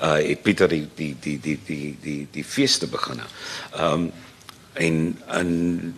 [0.00, 3.20] Uh het Pieter die die die die die die die feeste begin.
[3.78, 4.12] Um
[4.72, 5.50] en en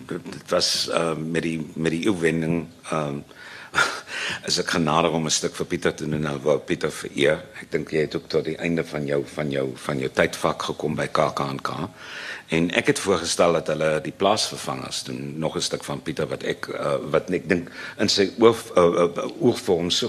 [0.06, 3.24] dit was uh, met die met die eeuwending um
[4.46, 7.44] as ek genade om 'n stuk vir Pieter te doen nou wou Pieter vereer.
[7.60, 10.62] Ek dink jy het ook tot die einde van jou van jou van jou tydvak
[10.62, 11.68] gekom by KAKNK.
[12.48, 16.42] En ek het voorgestel dat hulle die plaasvervangers doen nog 'n stuk van Pieter wat
[16.42, 20.08] ek uh, wat ek dink in sy oor uh, uh, oorvorm so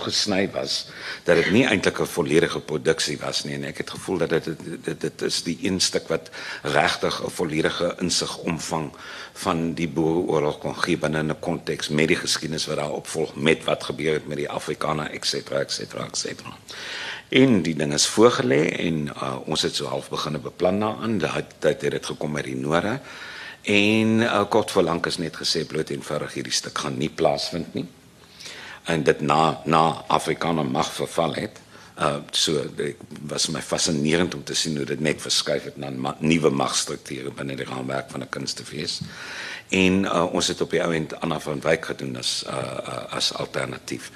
[0.51, 0.87] was
[1.23, 4.45] dat dit nie eintlik 'n volledige produksie was nie en ek het gevoel dat dit
[5.01, 6.29] dit, is die een stuk wat
[6.61, 8.91] regtig 'n volledige insig omvang
[9.33, 13.63] van die boereoorlog kon gee binne 'n konteks met die geskiedenis wat daarop volg met
[13.63, 16.57] wat gebeur het met die Afrikaners et cetera et cetera et cetera.
[17.29, 21.17] En die ding is voorgelê en uh, ons het so half begine beplan daaraan.
[21.17, 22.99] Daai tyd het dit gekom uit die noorde.
[23.61, 27.73] En uh, kort voor lank is net gesê bloot eenvoudig hierdie stuk gaan nie plaasvind
[27.73, 27.87] nie.
[28.83, 31.61] En dit na na Afrikaner mag verval het.
[31.95, 35.89] Uh so dit was my fascinerend om te sien hoe dit net verskuif het na
[35.89, 38.99] ma nuwe magstrukture binne die raamwerk van 'n kunstefees.
[39.69, 43.15] En uh, ons het op die ou end Anna van Wyk gedoen as uh, uh
[43.15, 44.11] as alternatief.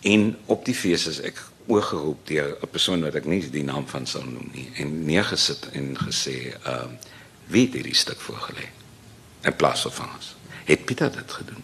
[0.00, 3.86] En op die fees is ek oorgeroep deur 'n persoon wat ek nie die naam
[3.88, 6.86] van sal noem nie en neergesit en gesê uh
[7.46, 8.70] wie het hierdie stuk voorgelê?
[9.42, 10.34] In plaas van ons.
[10.64, 11.62] Het Pieter dit gedoen?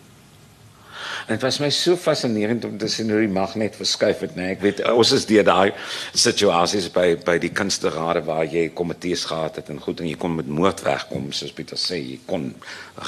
[1.28, 4.54] Dit was my so fascinerend om te sien hoe die mag net verskuif het, nee.
[4.54, 5.74] Ek weet ons is deur daai
[6.16, 10.38] situasies by by die kunsterade waar jy komitees gehad het en goed en jy kon
[10.38, 12.48] met moord wegkom, soos Pieter sê, jy kon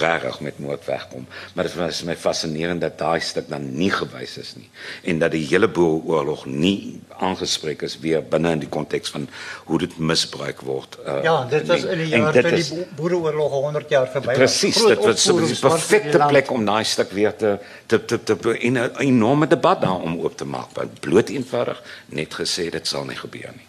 [0.00, 1.24] regtig met moord wegkom.
[1.54, 4.68] Maar dit was my fascinerend dat daai stuk dan nie gewys is nie
[5.08, 9.26] en dat die hele boereoorlog nie aangespreek is weer binne in die konteks van
[9.70, 10.98] hoe dit misbruik word.
[11.06, 14.40] Uh, ja, dit was in die jaar toe die boereoorlog 100 jaar verby was.
[14.42, 17.56] Presies, dit was 'n perfekte plek om daai stuk weer te
[17.86, 20.68] te te, te en 'n enorme debat daar om oop te maak.
[20.74, 23.66] Want bloot eenvoudig net gesê dit sal nie gebeur nie.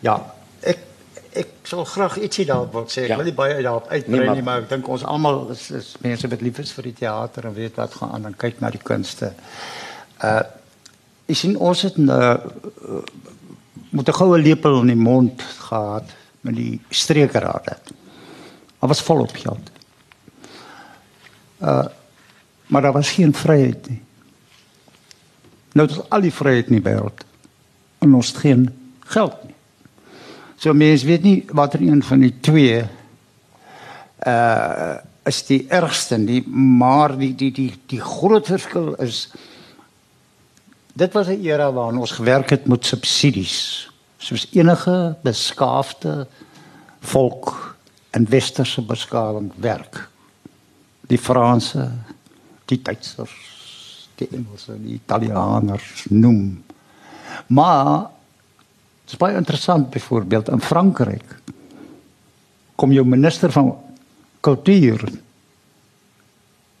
[0.00, 0.78] Ja, ek
[1.32, 3.02] ek sal graag ietsie daarop wil sê.
[3.02, 3.16] Ek Ja.
[3.16, 5.94] wil nie baie daarop uitbrei Nee, maar- nie, maar ek dink ons almal is, is
[6.00, 8.70] mense wat lief is vir die teater en weet wat gaan aan en kyk na
[8.70, 9.32] die kunste.
[10.24, 10.42] Uh
[11.28, 12.36] ek sien ons het 'n uh,
[13.90, 16.04] moet 'n goue lepel in die mond gehad
[16.40, 17.76] met die streekerade.
[18.80, 19.70] Daar was volop geld.
[21.62, 21.84] Uh
[22.70, 24.00] maar daar was geen vryheid nie.
[25.72, 27.24] Nou het ons al die vryheid in die wêreld.
[27.98, 28.66] En ons het geen
[29.12, 29.54] geld nie.
[30.60, 32.82] So mense weet nie watter een van die twee
[34.26, 34.98] uh
[35.28, 39.28] is die ergste nie, maar die die die die groot verskil is
[40.96, 43.88] dit was 'n era waarin ons gewerk het met subsidies.
[44.18, 46.26] Soos enige beskaafde
[47.00, 47.76] volk
[48.10, 50.08] in westerse beskawing werk.
[51.06, 51.90] Die Franse,
[52.70, 53.34] die Duitsers,
[54.20, 56.62] die Engelse, die Italianers noem.
[57.50, 58.10] Maar
[59.04, 61.36] dit is baie interessant byvoorbeeld in Frankryk
[62.80, 63.74] kom jou minister van
[64.40, 65.02] kultuur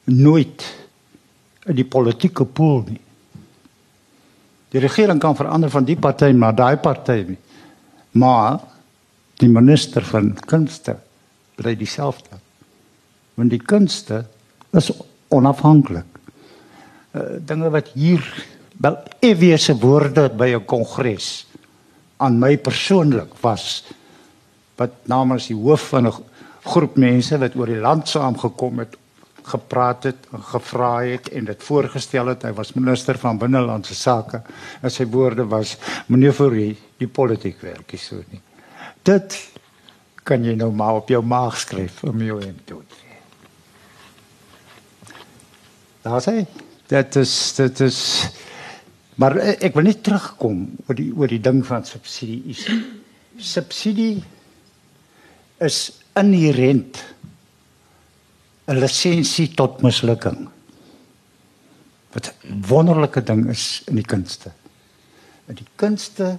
[0.08, 0.64] nooit
[1.68, 3.00] in die politieke pool nie.
[4.72, 7.38] Die regering kan verander van die party na daai party nie.
[8.16, 8.62] Maar
[9.42, 10.96] die minister van kunste
[11.60, 12.38] bly dieselfde.
[13.36, 14.24] Want die kunste
[14.76, 14.88] is
[15.30, 16.18] onafhanklik.
[17.10, 18.22] Uh, dinge wat hier
[18.80, 21.46] wel ewese woorde by 'n kongres
[22.16, 23.84] aan my persoonlik was
[24.76, 26.14] wat namens die hoof van 'n
[26.64, 28.96] groep mense wat oor die land saamgekom het
[29.42, 32.42] gepraat het en gevra het en dit voorgestel het.
[32.42, 34.42] Hy was minister van binnelandse sake
[34.80, 35.76] en sy woorde was
[36.06, 38.40] meneer Fourie die politiek werk is so nie.
[39.02, 39.50] Dit
[40.22, 42.86] kan jy nou maar op jou maag skryf om jou in te doen
[46.02, 46.46] daar sê
[46.88, 48.00] dit is dit is
[49.20, 52.66] maar eh, ek wil net terugkom oor die oor die ding van subsidie is
[53.40, 54.22] subsidie
[55.60, 56.98] is inherent
[58.70, 60.48] 'n lisensie tot mislukking.
[62.12, 64.52] Wat 'n wonderlike ding is in die kunste.
[65.48, 66.38] In die kunste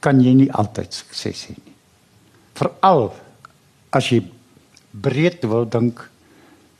[0.00, 1.74] kan jy nie altyd sukses hê nie.
[2.54, 3.12] Veral
[3.90, 4.22] as jy
[4.90, 6.10] breed wil dink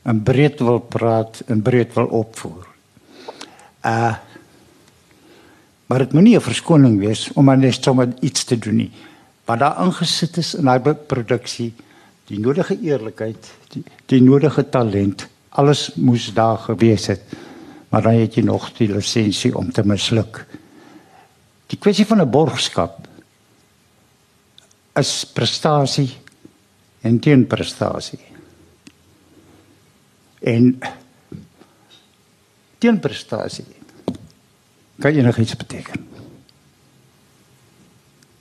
[0.03, 2.67] en breed wil praat en breed wil opvoer.
[3.85, 4.15] Uh
[5.85, 8.91] maar dit moenie 'n verskoning wees om aan net sommer iets te doen nie.
[9.45, 11.73] Wat daar ingesit is in daai produksie,
[12.25, 17.21] die nodige eerlikheid, die die nodige talent, alles moes daar gewees het.
[17.89, 20.45] Maar dan het jy nog die lisensie om te misluk.
[21.67, 23.07] Die kwessie van 'n borgskap
[24.95, 26.09] is prestasie
[27.01, 28.32] en teenprestasie.
[30.43, 30.79] En
[32.77, 33.65] teenprestasie
[34.99, 36.07] kan enigiets beteken.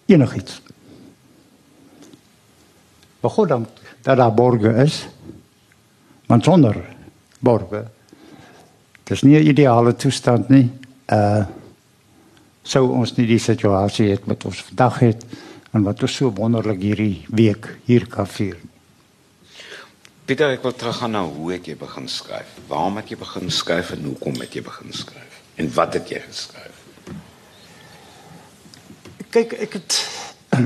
[0.06, 0.60] Enigiets.
[3.20, 3.68] Maar God dank
[4.02, 5.06] dat daar borge is.
[6.26, 6.84] Want sonder
[7.38, 7.84] borge
[9.04, 10.70] dis nie 'n ideale toestand nie.
[11.06, 11.46] Uh
[12.62, 15.24] sou ons nie die situasie het wat ons vandag het
[15.72, 18.56] en wat ons so wonderlik hierdie week hier kan vier.
[20.32, 22.54] Pieter, ek wil teruggaan na hoe het jy begin skryf?
[22.70, 25.34] Waarom het jy begin skryf en hoekom het jy begin skryf?
[25.60, 26.78] En wat het jy geskryf?
[29.36, 29.98] Kyk, ek het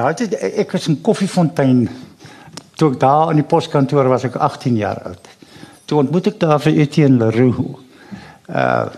[0.00, 1.86] daar het ek was in Koffiefontein
[2.74, 5.30] toe ek daar in die poskantoor was ek 18 jaar oud.
[5.86, 7.78] Toe ontmoet ek daar vir Etienne Leroux.
[8.50, 8.90] Uh,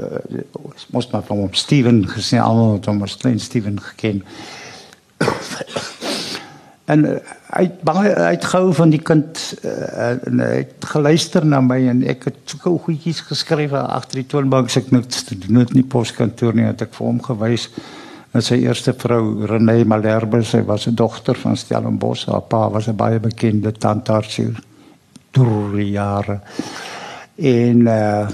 [0.00, 0.44] uh
[0.88, 4.24] mos maar van hom Steven gesien almal het hom as klein Steven geken.
[6.92, 11.46] en hy het baie hy het gehou van die kind uh, en hy het geluister
[11.48, 15.38] na my en ek het gou goedjies geskryf agter die toonbank se ek niks te
[15.46, 17.70] doen het in die poskantoor nie het ek vir hom gewys
[18.34, 22.88] en sy eerste vrou Renée Malherbe sy was 'n dogter van Stellenbosch haar pa was
[22.88, 24.58] 'n baie bekende tandarts hier
[25.30, 26.40] deur jare.
[27.34, 28.28] En uh,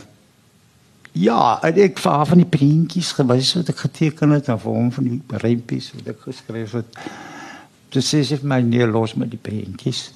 [1.12, 4.72] ja en ek vir haar van die prentjies gewys wat ek geteken het en vir
[4.72, 7.00] hom van die rympies wat ek geskryf het
[7.90, 10.10] Toe sê sy vir my nee los met die prentjies.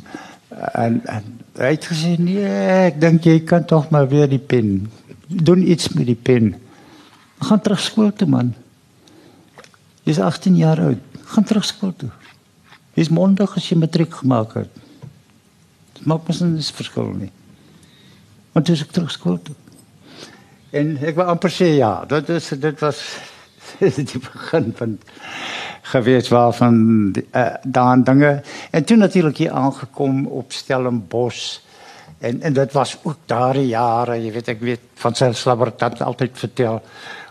[0.79, 2.51] En en hy het gesê nee,
[2.89, 4.87] ek dink jy kan tog maar weer die pen.
[5.27, 6.55] Doen iets met die pen.
[7.43, 8.55] Gaan terug skool toe man.
[10.07, 11.03] Jy's 18 jaar oud.
[11.35, 12.11] Gaan terug skool toe.
[12.95, 14.83] Jy's mondig as jy matriek gemaak het.
[15.99, 17.33] Dit maak mos nie 'n verskil nie.
[18.53, 19.55] Want dis ek terug skool toe.
[20.71, 23.01] En ek wou amper sê ja, dit is dit was
[24.11, 24.99] die begin van
[25.93, 26.77] gewees waarvan
[27.13, 31.61] uh, daan dinge en toe natuurlik hier aangekom op Stellenbosch
[32.19, 36.39] en en dit was ook daardie jare jy weet ek weet van sy slabbertat altyd
[36.39, 36.83] vertel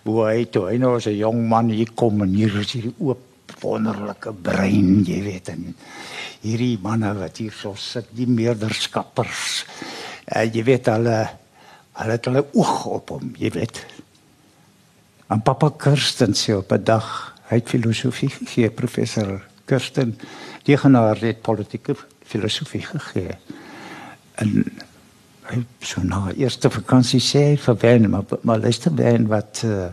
[0.04, 2.95] hoe hy toe hy nou as 'n jong man hier kom en hier is hierdie
[2.99, 3.30] oop
[3.64, 5.72] wonderlike brein, jy weet en
[6.43, 9.64] hierdie manne wat hier so sit, die meerderskappers.
[10.28, 11.18] Uh, jy weet hulle
[11.93, 13.84] hulle het hulle oog op hom, jy weet.
[15.30, 20.15] En papa Kirsten sê op 'n dag, hy het filosofie gegee, professor Kirsten,
[20.67, 21.95] die genaar het politieke
[22.27, 23.37] filosofie gegee.
[24.41, 24.63] En
[25.49, 29.89] hy so na eerste vakansie sê hy vir Wen, maar maar luister Wen wat uh,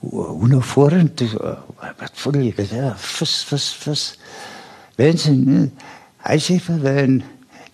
[0.00, 1.54] hoe nou vorentoe uh,
[2.00, 2.50] wat voel jy?
[2.58, 4.04] Dit ja vis vis vis.
[4.98, 5.68] Mense nee,
[6.26, 7.22] hy sê vir Wen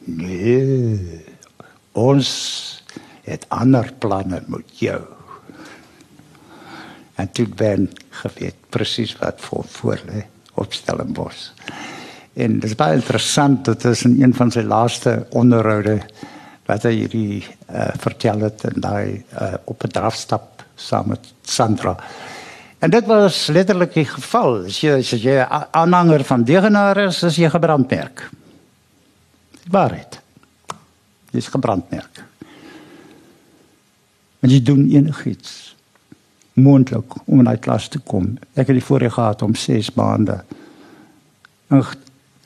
[0.05, 1.25] nee
[1.99, 2.29] ons
[3.27, 5.01] het ander planne met jou
[7.21, 7.91] en toe ben
[8.23, 11.51] geweet presies wat voor voor lê op Stellenbosch.
[12.33, 16.01] En dit is baie interessant dat is in een van sy laaste onderhoude
[16.69, 21.97] wat hy hierdie uh, vertel het en daai uh, op 'n drafstap saam met Sandra.
[22.79, 24.65] En dit was letterlik die geval.
[24.65, 28.31] As jy as jy aanhanger van Degenaar is, is jy gebrandmerk.
[29.69, 30.21] Waarheid.
[31.31, 32.25] Dis gebrandmerk.
[34.41, 35.70] En jy doen enigiets
[36.59, 38.35] moontlik om in daai klas te kom.
[38.55, 40.41] Ek het die voorreg gehad om 6 maande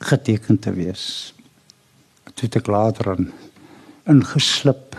[0.05, 1.33] geteken te wees.
[2.35, 3.31] Toe ek later in
[4.05, 4.97] ingeslip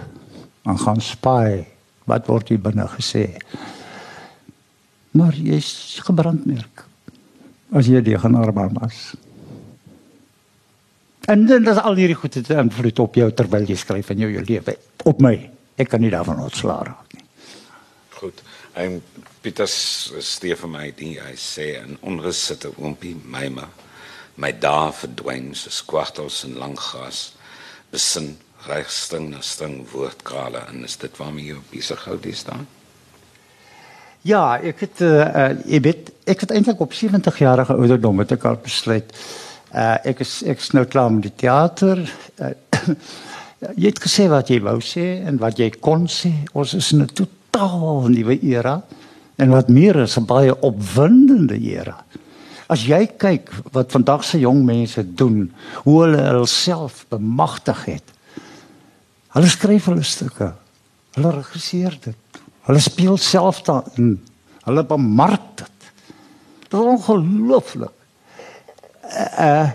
[0.67, 1.67] en gaan spy
[2.11, 3.29] wat word hier binne gesê.
[5.17, 6.85] Maar jy's gebrandmerk
[7.77, 9.15] as jy die genaarbaar was.
[11.27, 14.45] En dan is al hierdie goede invloed op jou terwyl jy skryf in jou, jou
[14.47, 14.77] lewe
[15.11, 15.35] op my.
[15.77, 17.25] Ek kan nie daarvan ontslaa raak nie.
[18.21, 18.43] Goed.
[18.77, 19.03] En
[19.41, 23.69] Pieter steur vir my die hy sê 'n onrusitte oompie my ma
[24.37, 27.33] my dae verdwyn soos kwartels in lang gras.
[27.91, 28.37] Besin
[28.69, 32.67] regsting na sting woordkrale en is dit waarmee jy besig hou dis dan
[34.27, 38.45] Ja, ek het uh, ek weet ek het eintlik op 70 jarige ouderdom het ek
[38.45, 39.13] al besluit
[39.71, 42.03] uh, ek is ek is nou klaar met die teater
[42.43, 42.51] uh,
[43.81, 46.33] jy het gesê wat jy wou sê en wat jy kon sê.
[46.53, 47.13] Ons is in 'n
[47.57, 48.81] totaal nuwe era
[49.37, 52.05] en wat meer is 'n baie opwindende era.
[52.69, 55.53] As jy kyk wat vandag se jong mense doen,
[55.85, 58.03] hoe hulle hulself bemagtig het.
[59.29, 60.53] Hulle skryf hulle stukke.
[61.15, 62.41] Hulle regisseer dit.
[62.67, 64.21] Hulle speel self daarin.
[64.65, 65.79] Hulle bemark dit.
[66.69, 67.95] Dit is ongelooflik.
[69.39, 69.71] Uh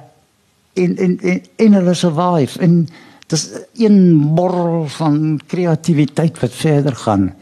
[0.73, 2.87] in in in in hulle survive en
[3.27, 7.33] dis een borrel van kreatiwiteit wat verder gaan.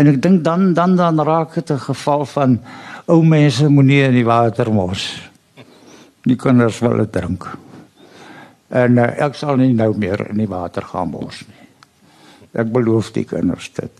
[0.00, 2.60] En ek dink dan dan dan raak dit 'n geval van
[3.06, 5.28] ou mense moenie in die water mors.
[6.24, 7.44] Die kinders wil dit drink.
[8.68, 11.66] En uh, ek sal nie nou meer in die water gaan mors nie.
[12.52, 13.92] Ek beloof die kinders dit.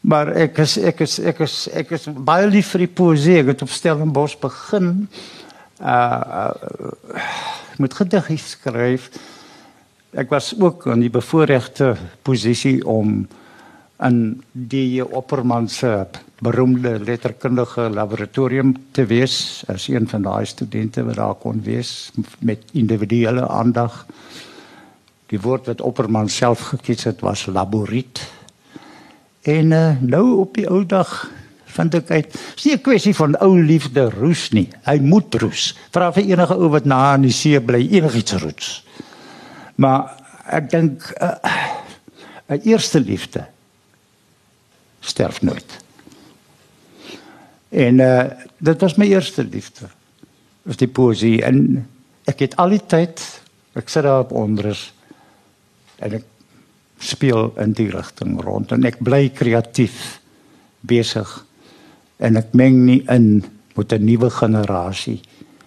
[0.00, 3.38] Maar ek is ek is ek is ek is baie lief vir die poesie.
[3.38, 5.08] Ek het op Stellenbosch begin
[5.80, 6.52] uh, uh
[7.78, 9.10] met gediggies skryf.
[10.10, 11.96] Ek was ook in die bevoordeelde
[12.26, 13.28] posisie om
[14.06, 16.06] in die Opperman se
[16.38, 22.62] beroemde letterkundige laboratorium te wees as een van daai studente wat daar kon wees met
[22.72, 24.06] individuele aandag.
[25.26, 28.22] Die woord wat Opperman self gekies het was laboriet.
[29.42, 31.30] En uh, nou op die ou dag
[31.78, 34.68] vind ek uit, is nie 'n kwessie van ou liefde roes nie.
[34.86, 35.74] Hy moet roes.
[35.90, 38.84] Vra vir enige ou wat na in die see bly enigiets roes.
[39.74, 40.14] Maar
[40.46, 43.46] ek dink 'n uh, eerste liefde
[45.08, 45.78] sterf nooit.
[47.68, 48.24] En uh
[48.58, 49.86] dit was my eerste liefde.
[50.66, 51.86] Was die poesie en
[52.26, 53.22] ek het al die tyd
[53.78, 54.88] ek sit daar op onders
[56.02, 56.26] en ek
[56.98, 60.18] speel in die rigting rond en ek bly kreatief
[60.88, 61.30] besig
[62.18, 63.44] en ek meng nie in
[63.78, 65.20] met 'n nuwe generasie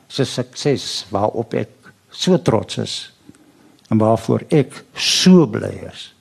[0.08, 1.72] se sukses waarop ek
[2.12, 3.14] so trots is
[3.90, 6.14] en waarvoor ek so bly is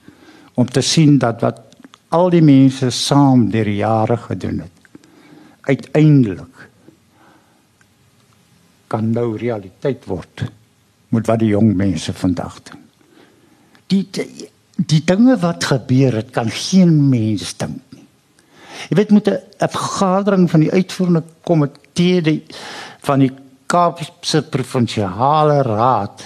[0.55, 1.70] om te sien dat wat
[2.11, 4.81] al die mense saam deur die jare gedoen het
[5.71, 6.69] uiteindelik
[8.91, 10.47] kan nou realiteit word
[11.15, 12.83] met wat die jong mense vandag doen.
[13.91, 14.07] Die
[14.81, 18.07] die dinge wat gebeur het kan geen mens dink nie.
[18.89, 22.45] Jy weet met 'n vergadering van die uitvoerende komitee
[23.01, 23.33] van die
[23.67, 26.25] Kaapse provinsiale raad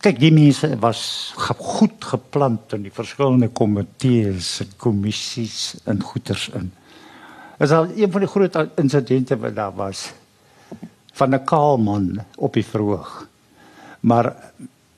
[0.00, 1.00] Kyk, die mense was
[1.36, 6.70] goed geplant in die verskillende komitees en kommissies en goeters in.
[7.60, 10.06] Is al een van die groot insidente wat daar was
[11.12, 13.26] van 'n kaal man op die verhoog.
[14.00, 14.52] Maar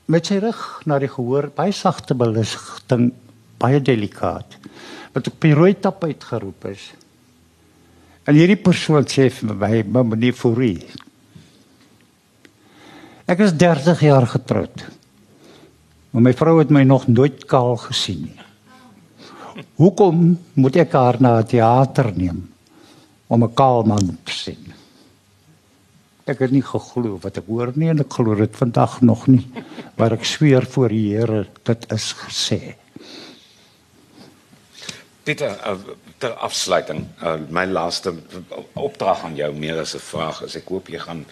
[0.06, 3.12] met sy rug na die gehoor, baie sagte beligting,
[3.58, 4.58] baie delikaat.
[5.12, 6.92] Wat op die rooi tap uitgeroep is.
[8.24, 10.86] En hierdie persoon sê vir my, meneer Fourie.
[13.30, 14.84] Ek is 30 jaar getroud.
[16.10, 18.38] Maar my vrou het my nog nooit kaal gesien nie.
[19.78, 22.48] Hoekom moet ek haar na 'n teater neem
[23.26, 24.72] om 'n kaal man te sien?
[26.24, 29.46] Ek het nie geglo wat ek hoor nie en ek glo dit vandag nog nie.
[29.96, 32.74] Maar ek sweer voor die Here dit is gesê.
[35.22, 35.78] Pieter, uh,
[36.18, 38.14] ter afsluiting, uh, my laaste
[38.74, 41.24] opdrag aan jou meer as 'n vraag is ek hoop jy gaan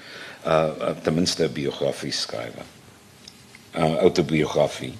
[0.46, 2.54] uh ten minste 'n biografie skryf.
[3.74, 4.94] 'n uh, Autobiografie.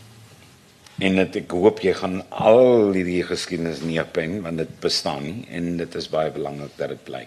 [0.99, 5.77] En dit ek hoop jy gaan al hierdie geskiedenis neerpen want dit bestaan nie en
[5.77, 7.27] dit is baie belangrik dat dit bly.